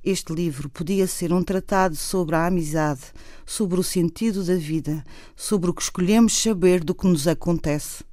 Este 0.04 0.32
livro 0.32 0.70
podia 0.70 1.08
ser 1.08 1.34
um 1.34 1.42
tratado 1.42 1.96
sobre 1.96 2.36
a 2.36 2.46
amizade, 2.46 3.02
sobre 3.44 3.80
o 3.80 3.84
sentido 3.84 4.44
da 4.44 4.56
vida, 4.56 5.04
sobre 5.36 5.72
o 5.72 5.74
que 5.74 5.82
escolhemos 5.82 6.40
saber 6.40 6.84
do 6.84 6.94
que 6.94 7.08
nos 7.08 7.28
acontece. 7.28 8.04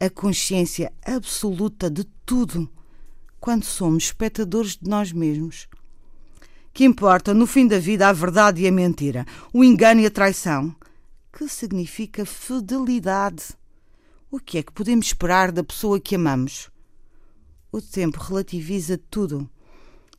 A 0.00 0.08
consciência 0.08 0.90
absoluta 1.04 1.90
de 1.90 2.04
tudo 2.24 2.66
quando 3.38 3.64
somos 3.64 4.04
espectadores 4.04 4.78
de 4.78 4.88
nós 4.88 5.12
mesmos. 5.12 5.68
Que 6.72 6.84
importa 6.84 7.34
no 7.34 7.46
fim 7.46 7.66
da 7.66 7.78
vida 7.78 8.08
a 8.08 8.12
verdade 8.14 8.62
e 8.62 8.66
a 8.66 8.72
mentira, 8.72 9.26
o 9.52 9.62
engano 9.62 10.00
e 10.00 10.06
a 10.06 10.10
traição? 10.10 10.74
Que 11.36 11.48
significa 11.48 12.24
fidelidade? 12.24 13.42
O 14.30 14.38
que 14.38 14.58
é 14.58 14.62
que 14.62 14.70
podemos 14.70 15.06
esperar 15.06 15.50
da 15.50 15.64
pessoa 15.64 15.98
que 15.98 16.14
amamos? 16.14 16.70
O 17.72 17.82
tempo 17.82 18.20
relativiza 18.20 19.00
tudo, 19.10 19.50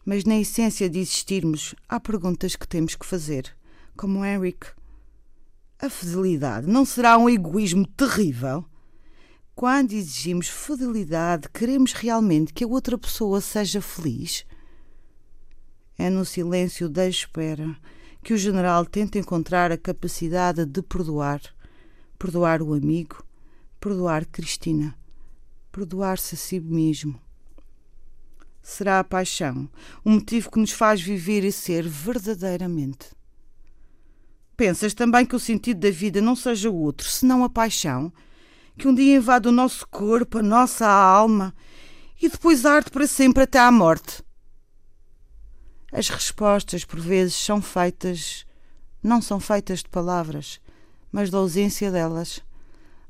mas 0.06 0.25
na 0.25 0.38
essência 0.38 0.89
de 0.89 0.99
existirmos 0.99 1.73
há 1.88 2.01
perguntas 2.01 2.58
que 2.58 2.67
temos 2.67 2.95
que 2.95 3.06
fazer, 3.06 3.56
como 3.95 4.25
Henrik. 4.25 4.67
A 5.80 5.89
fidelidade 5.89 6.67
não 6.67 6.84
será 6.84 7.17
um 7.17 7.30
egoísmo 7.30 7.88
terrível? 7.88 8.65
Quando 9.56 9.93
exigimos 9.93 10.49
fidelidade, 10.49 11.47
queremos 11.47 11.93
realmente 11.93 12.51
que 12.51 12.65
a 12.65 12.67
outra 12.67 12.97
pessoa 12.97 13.39
seja 13.39 13.82
feliz? 13.82 14.45
É 15.97 16.10
no 16.10 16.25
silêncio 16.25 16.89
da 16.89 17.08
espera 17.08 17.73
que 18.26 18.34
o 18.34 18.38
general 18.40 18.88
tenta 18.88 19.20
encontrar 19.20 19.72
a 19.72 19.78
capacidade 19.78 20.66
de 20.66 20.82
perdoar. 20.82 21.40
Perdoar 22.18 22.60
o 22.60 22.74
amigo, 22.74 23.24
perdoar 23.80 24.26
Cristina, 24.26 24.98
perdoar-se 25.72 26.34
a 26.34 26.38
si 26.38 26.60
mesmo. 26.60 27.22
Será 28.64 29.00
a 29.00 29.04
paixão 29.04 29.70
o 30.04 30.10
motivo 30.10 30.50
que 30.50 30.58
nos 30.58 30.72
faz 30.72 31.00
viver 31.00 31.44
e 31.44 31.52
ser 31.52 31.88
verdadeiramente. 31.88 33.10
Pensas 34.58 34.96
também 34.96 35.24
que 35.24 35.36
o 35.36 35.40
sentido 35.40 35.82
da 35.82 35.92
vida 35.92 36.20
não 36.20 36.36
seja 36.36 36.72
outro, 36.72 37.08
senão 37.08 37.44
a 37.44 37.50
paixão? 37.50 38.12
que 38.76 38.88
um 38.88 38.96
dia 38.96 39.17
invade 39.17 39.48
o 39.48 39.52
nosso 39.52 39.88
corpo, 39.88 40.40
a 40.40 40.44
nossa 40.44 40.88
alma 40.88 41.56
e 42.19 42.28
depois 42.28 42.65
arde 42.65 42.90
para 42.90 43.06
sempre 43.06 43.44
até 43.44 43.60
à 43.60 43.71
morte. 43.71 44.25
As 45.98 46.10
respostas, 46.10 46.83
por 46.83 47.00
vezes, 47.00 47.35
são 47.35 47.62
feitas, 47.62 48.46
não 49.02 49.21
são 49.21 49.39
feitas 49.39 49.79
de 49.79 49.87
palavras, 49.87 50.60
mas 51.10 51.29
da 51.29 51.37
ausência 51.37 51.89
delas. 51.89 52.41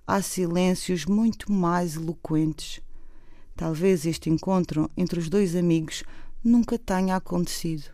Há 0.06 0.22
silêncios 0.22 1.04
muito 1.04 1.52
mais 1.52 1.96
eloquentes. 1.96 2.80
Talvez 3.56 4.06
este 4.06 4.30
encontro 4.30 4.88
entre 4.96 5.20
os 5.20 5.30
dois 5.30 5.56
amigos 5.56 6.04
nunca 6.44 6.78
tenha 6.78 7.16
acontecido. 7.16 7.90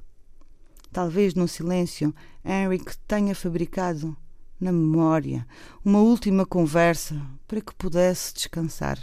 Talvez 0.92 1.36
no 1.36 1.48
silêncio 1.48 2.14
Henrik 2.44 2.98
tenha 3.08 3.34
fabricado, 3.34 4.18
na 4.60 4.74
memória, 4.74 5.48
uma 5.86 6.00
última 6.00 6.46
conversa 6.46 7.16
para 7.48 7.62
que 7.62 7.74
pudesse 7.76 8.34
descansar. 8.34 9.00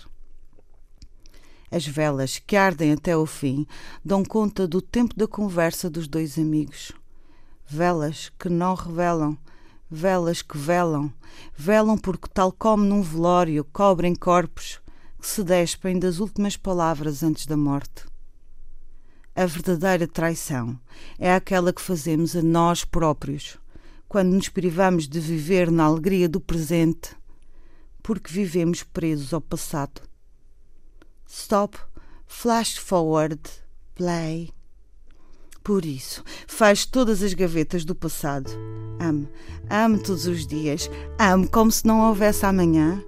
As 1.71 1.87
velas, 1.87 2.39
que 2.39 2.57
ardem 2.57 2.93
até 2.93 3.17
o 3.17 3.27
fim, 3.27 3.67
dão 4.05 4.25
conta 4.25 4.67
do 4.67 4.81
tempo 4.81 5.15
da 5.17 5.27
conversa 5.27 5.91
dos 5.91 6.09
dois 6.09 6.39
amigos. 6.39 6.93
Velas 7.67 8.33
que 8.39 8.49
não 8.49 8.75
revelam, 8.75 9.37
velas 9.91 10.41
que 10.41 10.57
velam, 10.57 11.13
velam 11.57 11.99
porque, 11.99 12.29
tal 12.33 12.51
como 12.51 12.85
num 12.85 13.03
velório, 13.03 13.65
cobrem 13.65 14.15
corpos 14.15 14.81
que 15.21 15.27
se 15.27 15.43
despem 15.43 15.99
das 15.99 16.21
últimas 16.21 16.57
palavras 16.57 17.23
antes 17.23 17.45
da 17.45 17.57
morte. 17.57 18.07
A 19.35 19.47
verdadeira 19.47 20.09
traição 20.09 20.79
é 21.19 21.33
aquela 21.33 21.73
que 21.73 21.83
fazemos 21.83 22.35
a 22.35 22.43
nós 22.43 22.85
próprios, 22.85 23.59
quando 24.09 24.33
nos 24.33 24.49
privamos 24.49 25.07
de 25.07 25.21
viver 25.21 25.71
na 25.71 25.85
alegria 25.85 26.29
do 26.29 26.41
presente, 26.41 27.15
porque 28.03 28.33
vivemos 28.33 28.83
presos 28.83 29.35
ao 29.35 29.41
passado. 29.41 30.01
Stop, 31.31 31.77
flash 32.27 32.79
forward, 32.79 33.39
play. 33.95 34.51
Por 35.63 35.85
isso, 35.85 36.25
faz 36.47 36.87
todas 36.87 37.23
as 37.23 37.35
gavetas 37.35 37.85
do 37.85 37.95
passado. 37.95 38.51
Ame, 38.99 39.29
ame 39.69 39.99
todos 39.99 40.27
os 40.27 40.47
dias, 40.47 40.91
ame 41.19 41.47
como 41.47 41.71
se 41.71 41.87
não 41.87 42.01
houvesse 42.01 42.47
amanhã. 42.47 43.05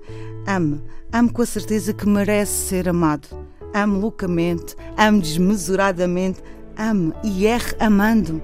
Ame, 0.47 0.83
ame 1.11 1.31
com 1.31 1.41
a 1.41 1.47
certeza 1.47 1.95
que 1.95 2.07
merece 2.07 2.69
ser 2.69 2.91
amado. 2.91 3.27
Ame 3.73 3.99
loucamente, 3.99 4.77
ame 4.99 5.23
desmesuradamente, 5.23 6.43
ame 6.77 7.15
e 7.25 7.47
erre 7.47 7.75
amando. 7.81 8.43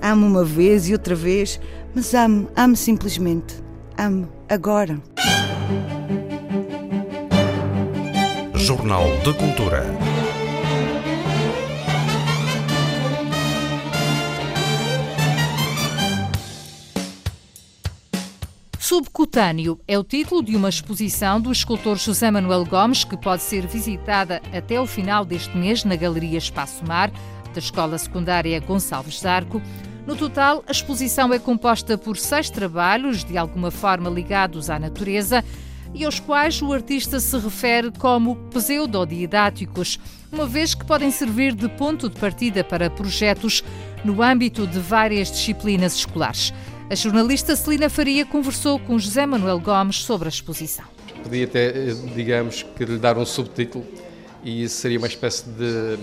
Ame 0.00 0.24
uma 0.24 0.42
vez 0.42 0.88
e 0.88 0.94
outra 0.94 1.14
vez, 1.14 1.60
mas 1.94 2.14
ame, 2.14 2.48
ame 2.56 2.76
simplesmente. 2.76 3.62
Ame 3.98 4.26
agora. 4.48 4.98
Jornal 8.68 9.06
de 9.24 9.32
Cultura. 9.32 9.82
Subcutâneo 18.78 19.80
é 19.88 19.98
o 19.98 20.04
título 20.04 20.42
de 20.42 20.54
uma 20.54 20.68
exposição 20.68 21.40
do 21.40 21.50
escultor 21.50 21.96
José 21.96 22.30
Manuel 22.30 22.66
Gomes 22.66 23.04
que 23.04 23.16
pode 23.16 23.40
ser 23.40 23.66
visitada 23.66 24.42
até 24.52 24.78
o 24.78 24.86
final 24.86 25.24
deste 25.24 25.56
mês 25.56 25.82
na 25.82 25.96
Galeria 25.96 26.36
Espaço 26.36 26.86
Mar 26.86 27.10
da 27.54 27.58
Escola 27.58 27.96
Secundária 27.96 28.60
Gonçalves 28.60 29.20
Zarco. 29.20 29.62
No 30.06 30.14
total, 30.14 30.62
a 30.66 30.72
exposição 30.72 31.32
é 31.32 31.38
composta 31.38 31.96
por 31.96 32.18
seis 32.18 32.50
trabalhos, 32.50 33.24
de 33.24 33.38
alguma 33.38 33.70
forma 33.70 34.10
ligados 34.10 34.68
à 34.68 34.78
natureza, 34.78 35.42
e 35.98 36.04
aos 36.04 36.20
quais 36.20 36.62
o 36.62 36.72
artista 36.72 37.18
se 37.18 37.36
refere 37.36 37.90
como 37.90 38.36
pseudodidáticos, 38.52 39.98
uma 40.30 40.46
vez 40.46 40.72
que 40.72 40.84
podem 40.86 41.10
servir 41.10 41.52
de 41.52 41.68
ponto 41.70 42.08
de 42.08 42.14
partida 42.20 42.62
para 42.62 42.88
projetos 42.88 43.64
no 44.04 44.22
âmbito 44.22 44.64
de 44.64 44.78
várias 44.78 45.28
disciplinas 45.28 45.96
escolares. 45.96 46.54
A 46.88 46.94
jornalista 46.94 47.56
Celina 47.56 47.90
Faria 47.90 48.24
conversou 48.24 48.78
com 48.78 48.96
José 48.96 49.26
Manuel 49.26 49.58
Gomes 49.58 49.96
sobre 49.96 50.28
a 50.28 50.30
exposição. 50.30 50.84
Podia 51.24 51.44
até, 51.44 51.72
digamos, 52.14 52.62
que 52.62 52.84
lhe 52.84 52.96
dar 52.96 53.18
um 53.18 53.26
subtítulo 53.26 53.84
e 54.44 54.62
isso 54.62 54.76
seria 54.76 54.98
uma 54.98 55.08
espécie 55.08 55.50
de 55.50 55.98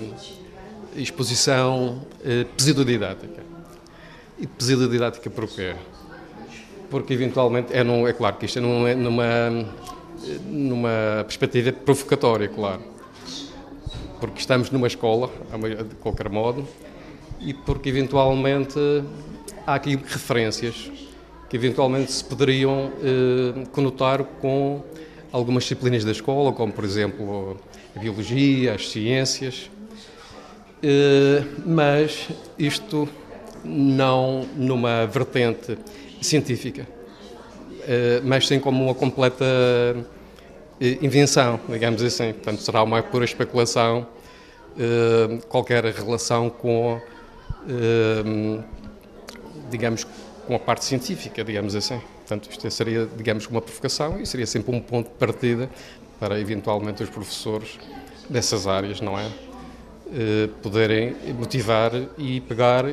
exposição 1.01 2.05
eh, 2.21 2.45
pseudodidática. 2.57 3.43
E 4.37 4.45
pseudodidática 4.45 5.29
porquê? 5.29 5.73
Porque 6.89 7.13
eventualmente, 7.13 7.73
é, 7.73 7.83
num, 7.83 8.07
é 8.07 8.13
claro 8.13 8.37
que 8.37 8.45
isto 8.45 8.59
é 8.59 8.61
numa, 8.61 8.93
numa, 8.93 9.65
numa 10.45 11.23
perspectiva 11.23 11.71
provocatória, 11.71 12.47
claro. 12.47 12.81
Porque 14.19 14.39
estamos 14.39 14.71
numa 14.71 14.87
escola, 14.87 15.29
de 15.87 15.95
qualquer 15.95 16.29
modo, 16.29 16.67
e 17.39 17.53
porque 17.53 17.89
eventualmente 17.89 18.79
há 19.67 19.75
aqui 19.75 19.95
referências 19.95 20.91
que 21.49 21.55
eventualmente 21.55 22.11
se 22.11 22.23
poderiam 22.23 22.91
eh, 23.03 23.65
conotar 23.71 24.23
com 24.41 24.83
algumas 25.31 25.63
disciplinas 25.63 26.03
da 26.03 26.11
escola, 26.11 26.51
como 26.51 26.73
por 26.73 26.83
exemplo 26.83 27.57
a 27.95 27.99
biologia, 27.99 28.73
as 28.73 28.89
ciências, 28.89 29.69
eh, 30.81 31.43
mas 31.65 32.29
isto 32.57 33.07
não 33.63 34.45
numa 34.55 35.05
vertente 35.05 35.77
científica, 36.25 36.87
eh, 37.87 38.21
mas 38.23 38.47
sim 38.47 38.59
como 38.59 38.83
uma 38.83 38.95
completa 38.95 39.45
eh, 40.81 40.97
invenção, 41.01 41.59
digamos 41.69 42.01
assim. 42.01 42.33
Portanto, 42.33 42.61
será 42.61 42.83
uma 42.83 43.01
pura 43.03 43.25
especulação 43.25 44.07
eh, 44.77 45.39
qualquer 45.47 45.85
relação 45.85 46.49
com, 46.49 46.99
digamos, 49.69 50.05
com 50.47 50.55
a 50.55 50.59
parte 50.59 50.85
científica, 50.85 51.43
digamos 51.43 51.75
assim. 51.75 51.99
Portanto, 52.19 52.49
isto 52.49 52.71
seria, 52.71 53.07
digamos, 53.15 53.45
uma 53.47 53.61
provocação 53.61 54.19
e 54.19 54.25
seria 54.25 54.47
sempre 54.47 54.75
um 54.75 54.79
ponto 54.79 55.09
de 55.09 55.15
partida 55.15 55.69
para, 56.19 56.39
eventualmente, 56.39 57.03
os 57.03 57.09
professores 57.09 57.77
dessas 58.29 58.67
áreas, 58.67 58.99
não 58.99 59.17
é? 59.17 59.29
poderem 60.61 61.15
motivar 61.33 61.91
e 62.15 62.39
pegar 62.41 62.85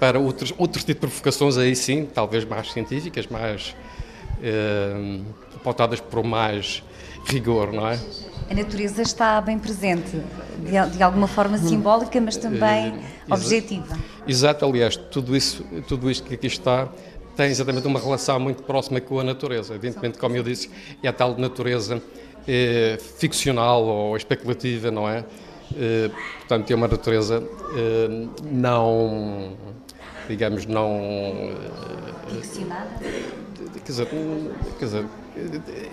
para 0.00 0.18
outros, 0.18 0.52
outro 0.56 0.80
tipo 0.80 1.06
de 1.06 1.12
provocações 1.12 1.58
aí 1.58 1.76
sim, 1.76 2.08
talvez 2.12 2.44
mais 2.44 2.72
científicas, 2.72 3.26
mais 3.26 3.76
eh, 4.42 5.20
pautadas 5.62 6.00
por 6.00 6.24
mais 6.24 6.82
rigor, 7.26 7.70
não 7.72 7.86
é? 7.86 8.00
A 8.50 8.54
natureza 8.54 9.02
está 9.02 9.40
bem 9.40 9.58
presente, 9.58 10.20
de, 10.58 10.96
de 10.96 11.02
alguma 11.02 11.28
forma 11.28 11.58
simbólica, 11.58 12.20
mas 12.20 12.36
também 12.36 12.88
uh, 12.90 13.34
objetiva. 13.34 13.96
Exato, 14.26 14.64
aliás, 14.64 14.96
tudo 14.96 15.36
isso, 15.36 15.62
tudo 15.86 16.10
isto 16.10 16.26
que 16.26 16.34
aqui 16.34 16.46
está 16.46 16.88
tem 17.36 17.48
exatamente 17.48 17.86
uma 17.86 18.00
relação 18.00 18.40
muito 18.40 18.62
próxima 18.62 19.00
com 19.00 19.20
a 19.20 19.24
natureza. 19.24 19.74
Evidentemente, 19.74 20.18
como 20.18 20.36
eu 20.36 20.42
disse, 20.42 20.68
é 21.02 21.08
a 21.08 21.12
tal 21.12 21.36
natureza 21.38 22.02
eh, 22.46 22.98
ficcional 23.18 23.82
ou 23.84 24.16
especulativa, 24.16 24.90
não 24.90 25.08
é? 25.08 25.24
Eh, 25.76 26.10
portanto, 26.40 26.70
é 26.70 26.74
uma 26.74 26.88
natureza 26.88 27.42
eh, 27.76 28.28
não 28.50 29.52
digamos, 30.28 30.66
não. 30.66 31.54
Ficcionada? 32.28 32.90
Quer 33.84 33.92
dizer, 33.92 34.08
quer 34.78 34.84
dizer, 34.84 35.06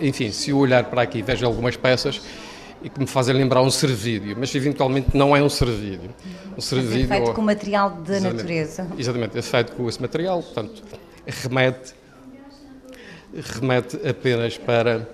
enfim, 0.00 0.30
se 0.30 0.50
eu 0.50 0.58
olhar 0.58 0.84
para 0.84 1.02
aqui 1.02 1.22
vejo 1.22 1.44
algumas 1.44 1.76
peças 1.76 2.20
e 2.82 2.88
que 2.88 3.00
me 3.00 3.06
fazem 3.06 3.34
lembrar 3.34 3.60
um 3.62 3.70
servídeo, 3.70 4.36
mas 4.38 4.54
eventualmente 4.54 5.16
não 5.16 5.36
é 5.36 5.42
um 5.42 5.48
servídeo. 5.48 6.10
Um 6.56 6.60
servídeo 6.60 7.12
é 7.12 7.16
feito 7.16 7.32
com 7.32 7.42
material 7.42 7.90
da 7.90 8.16
exatamente, 8.16 8.36
natureza. 8.36 8.88
Exatamente, 8.96 9.38
é 9.38 9.42
feito 9.42 9.72
com 9.72 9.88
esse 9.88 10.00
material, 10.00 10.42
portanto, 10.42 10.82
remete, 11.26 11.94
remete 13.34 13.96
apenas 14.08 14.56
para 14.56 15.08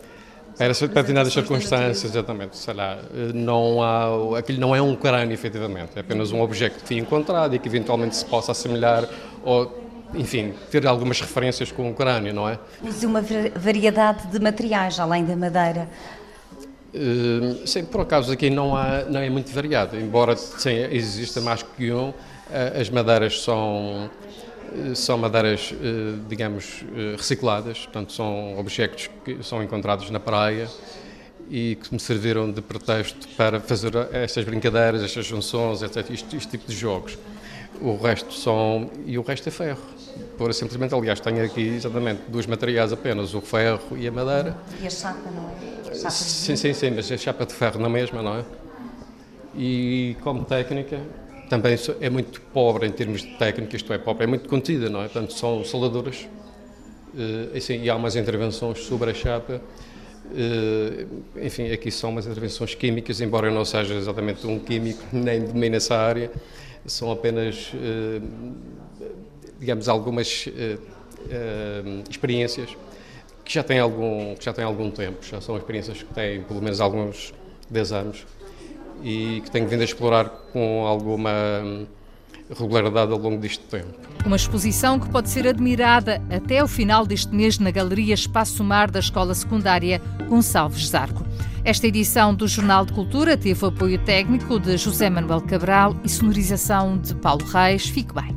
para 0.56 0.68
determinadas 0.68 1.32
circunstâncias, 1.32 2.04
exatamente. 2.04 2.56
Sei 2.56 2.74
lá, 2.74 2.98
não 3.34 3.82
há, 3.82 4.38
aquilo 4.38 4.60
não 4.60 4.74
é 4.74 4.80
um 4.80 4.94
crânio, 4.94 5.34
efetivamente, 5.34 5.90
é 5.96 6.00
apenas 6.00 6.32
um 6.32 6.40
objeto 6.40 6.80
que 6.80 6.86
foi 6.86 6.98
encontrado 6.98 7.54
e 7.54 7.58
que 7.58 7.68
eventualmente 7.68 8.16
se 8.16 8.24
possa 8.24 8.52
assemelhar 8.52 9.08
ou, 9.42 9.84
enfim, 10.14 10.54
ter 10.70 10.86
algumas 10.86 11.20
referências 11.20 11.72
com 11.72 11.90
o 11.90 11.94
crânio, 11.94 12.32
não 12.32 12.48
é? 12.48 12.58
Use 12.82 13.04
uma 13.04 13.22
variedade 13.56 14.28
de 14.28 14.38
materiais, 14.38 14.98
além 14.98 15.24
da 15.24 15.36
madeira. 15.36 15.88
Uh, 16.94 17.66
sim, 17.66 17.84
por 17.84 18.02
acaso 18.02 18.30
aqui 18.32 18.48
não, 18.48 18.76
há, 18.76 19.02
não 19.08 19.18
é 19.18 19.28
muito 19.28 19.52
variado, 19.52 19.98
embora 19.98 20.36
sim, 20.36 20.76
exista 20.92 21.40
mais 21.40 21.60
que 21.60 21.90
um, 21.90 22.14
eh, 22.50 22.80
as 22.80 22.88
madeiras 22.88 23.42
são 23.42 24.08
eh, 24.08 24.33
são 24.94 25.18
madeiras, 25.18 25.72
eh, 25.72 26.18
digamos, 26.28 26.84
eh, 26.94 27.16
recicladas, 27.16 27.80
portanto, 27.80 28.12
são 28.12 28.58
objetos 28.58 29.08
que 29.24 29.42
são 29.42 29.62
encontrados 29.62 30.10
na 30.10 30.20
praia 30.20 30.68
e 31.50 31.76
que 31.76 31.92
me 31.92 32.00
serviram 32.00 32.50
de 32.50 32.60
pretexto 32.60 33.28
para 33.36 33.60
fazer 33.60 33.92
estas 34.12 34.44
brincadeiras, 34.44 35.02
estas 35.02 35.26
junções, 35.26 35.82
etc., 35.82 36.10
este, 36.10 36.36
este 36.36 36.48
tipo 36.48 36.66
de 36.66 36.76
jogos. 36.76 37.18
O 37.80 37.96
resto 37.96 38.32
são. 38.32 38.90
e 39.04 39.18
o 39.18 39.22
resto 39.22 39.48
é 39.48 39.52
ferro. 39.52 39.82
Por 40.38 40.54
simplesmente, 40.54 40.94
aliás, 40.94 41.18
tenho 41.20 41.44
aqui 41.44 41.60
exatamente 41.60 42.22
dois 42.28 42.46
materiais 42.46 42.92
apenas, 42.92 43.34
o 43.34 43.40
ferro 43.40 43.96
e 43.96 44.06
a 44.06 44.12
madeira. 44.12 44.56
E 44.80 44.86
a 44.86 44.90
chapa, 44.90 45.30
não 45.30 45.50
é? 45.50 45.94
Chapa 45.94 46.10
sim, 46.10 46.56
sim, 46.56 46.72
sim, 46.72 46.90
mas 46.90 47.10
a 47.10 47.16
chapa 47.16 47.44
de 47.44 47.52
ferro 47.52 47.80
na 47.80 47.88
mesma, 47.88 48.22
não 48.22 48.38
é? 48.38 48.44
E 49.56 50.16
como 50.22 50.44
técnica, 50.44 51.00
também 51.48 51.76
é 52.00 52.10
muito 52.10 52.40
pobre 52.40 52.86
em 52.86 52.92
termos 52.92 53.22
de 53.22 53.36
técnica, 53.36 53.76
isto 53.76 53.92
é, 53.92 53.98
pobre, 53.98 54.24
é 54.24 54.26
muito 54.26 54.48
contida, 54.48 54.88
não 54.88 55.00
é? 55.00 55.04
Portanto, 55.04 55.32
são 55.32 55.64
soldaduras, 55.64 56.28
uh, 57.14 57.56
assim, 57.56 57.82
e 57.82 57.90
há 57.90 57.96
umas 57.96 58.16
intervenções 58.16 58.80
sobre 58.80 59.10
a 59.10 59.14
chapa, 59.14 59.60
uh, 60.26 61.22
enfim, 61.40 61.70
aqui 61.70 61.90
são 61.90 62.10
umas 62.10 62.26
intervenções 62.26 62.74
químicas, 62.74 63.20
embora 63.20 63.48
eu 63.48 63.52
não 63.52 63.64
seja 63.64 63.94
exatamente 63.94 64.46
um 64.46 64.58
químico, 64.58 65.02
nem 65.12 65.42
domine 65.42 65.76
essa 65.76 65.96
área, 65.96 66.30
são 66.86 67.10
apenas, 67.10 67.72
uh, 67.74 68.22
digamos, 69.58 69.88
algumas 69.88 70.48
experiências 72.10 72.76
que 73.44 73.52
já 73.52 73.62
têm 73.62 73.78
algum, 73.78 74.34
que 74.34 74.44
já 74.44 74.52
têm 74.52 74.64
algum 74.64 74.90
tempo, 74.90 75.24
já 75.24 75.40
são 75.40 75.56
experiências 75.56 76.02
que 76.02 76.12
têm 76.12 76.42
pelo 76.42 76.60
menos 76.60 76.80
alguns 76.80 77.32
10 77.70 77.92
anos 77.92 78.26
e 79.04 79.42
que 79.42 79.50
tenho 79.50 79.68
vindo 79.68 79.82
a 79.82 79.84
explorar 79.84 80.30
com 80.50 80.86
alguma 80.86 81.30
regularidade 82.58 83.12
ao 83.12 83.18
longo 83.18 83.36
deste 83.36 83.60
tempo. 83.64 83.94
Uma 84.24 84.36
exposição 84.36 84.98
que 84.98 85.08
pode 85.10 85.28
ser 85.28 85.46
admirada 85.46 86.22
até 86.30 86.64
o 86.64 86.68
final 86.68 87.06
deste 87.06 87.34
mês 87.34 87.58
na 87.58 87.70
Galeria 87.70 88.14
Espaço 88.14 88.64
Mar 88.64 88.90
da 88.90 89.00
Escola 89.00 89.34
Secundária 89.34 90.00
Gonçalves 90.28 90.88
Zarco. 90.88 91.24
Esta 91.64 91.86
edição 91.86 92.34
do 92.34 92.48
Jornal 92.48 92.84
de 92.86 92.92
Cultura 92.92 93.36
teve 93.36 93.64
o 93.64 93.68
apoio 93.68 93.98
técnico 93.98 94.58
de 94.58 94.76
José 94.76 95.08
Manuel 95.10 95.42
Cabral 95.42 95.94
e 96.02 96.08
sonorização 96.08 96.98
de 96.98 97.14
Paulo 97.14 97.44
Reis. 97.44 97.86
Fique 97.86 98.14
bem. 98.14 98.34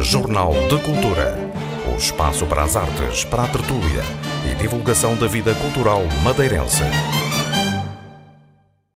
Jornal 0.00 0.52
de 0.68 0.78
Cultura. 0.82 1.38
O 1.92 1.96
espaço 1.96 2.46
para 2.46 2.64
as 2.64 2.76
artes, 2.76 3.24
para 3.24 3.44
a 3.44 3.48
tertúlia 3.48 4.02
e 4.50 4.54
divulgação 4.54 5.16
da 5.16 5.26
vida 5.26 5.54
cultural 5.56 6.02
madeirense. 6.24 6.82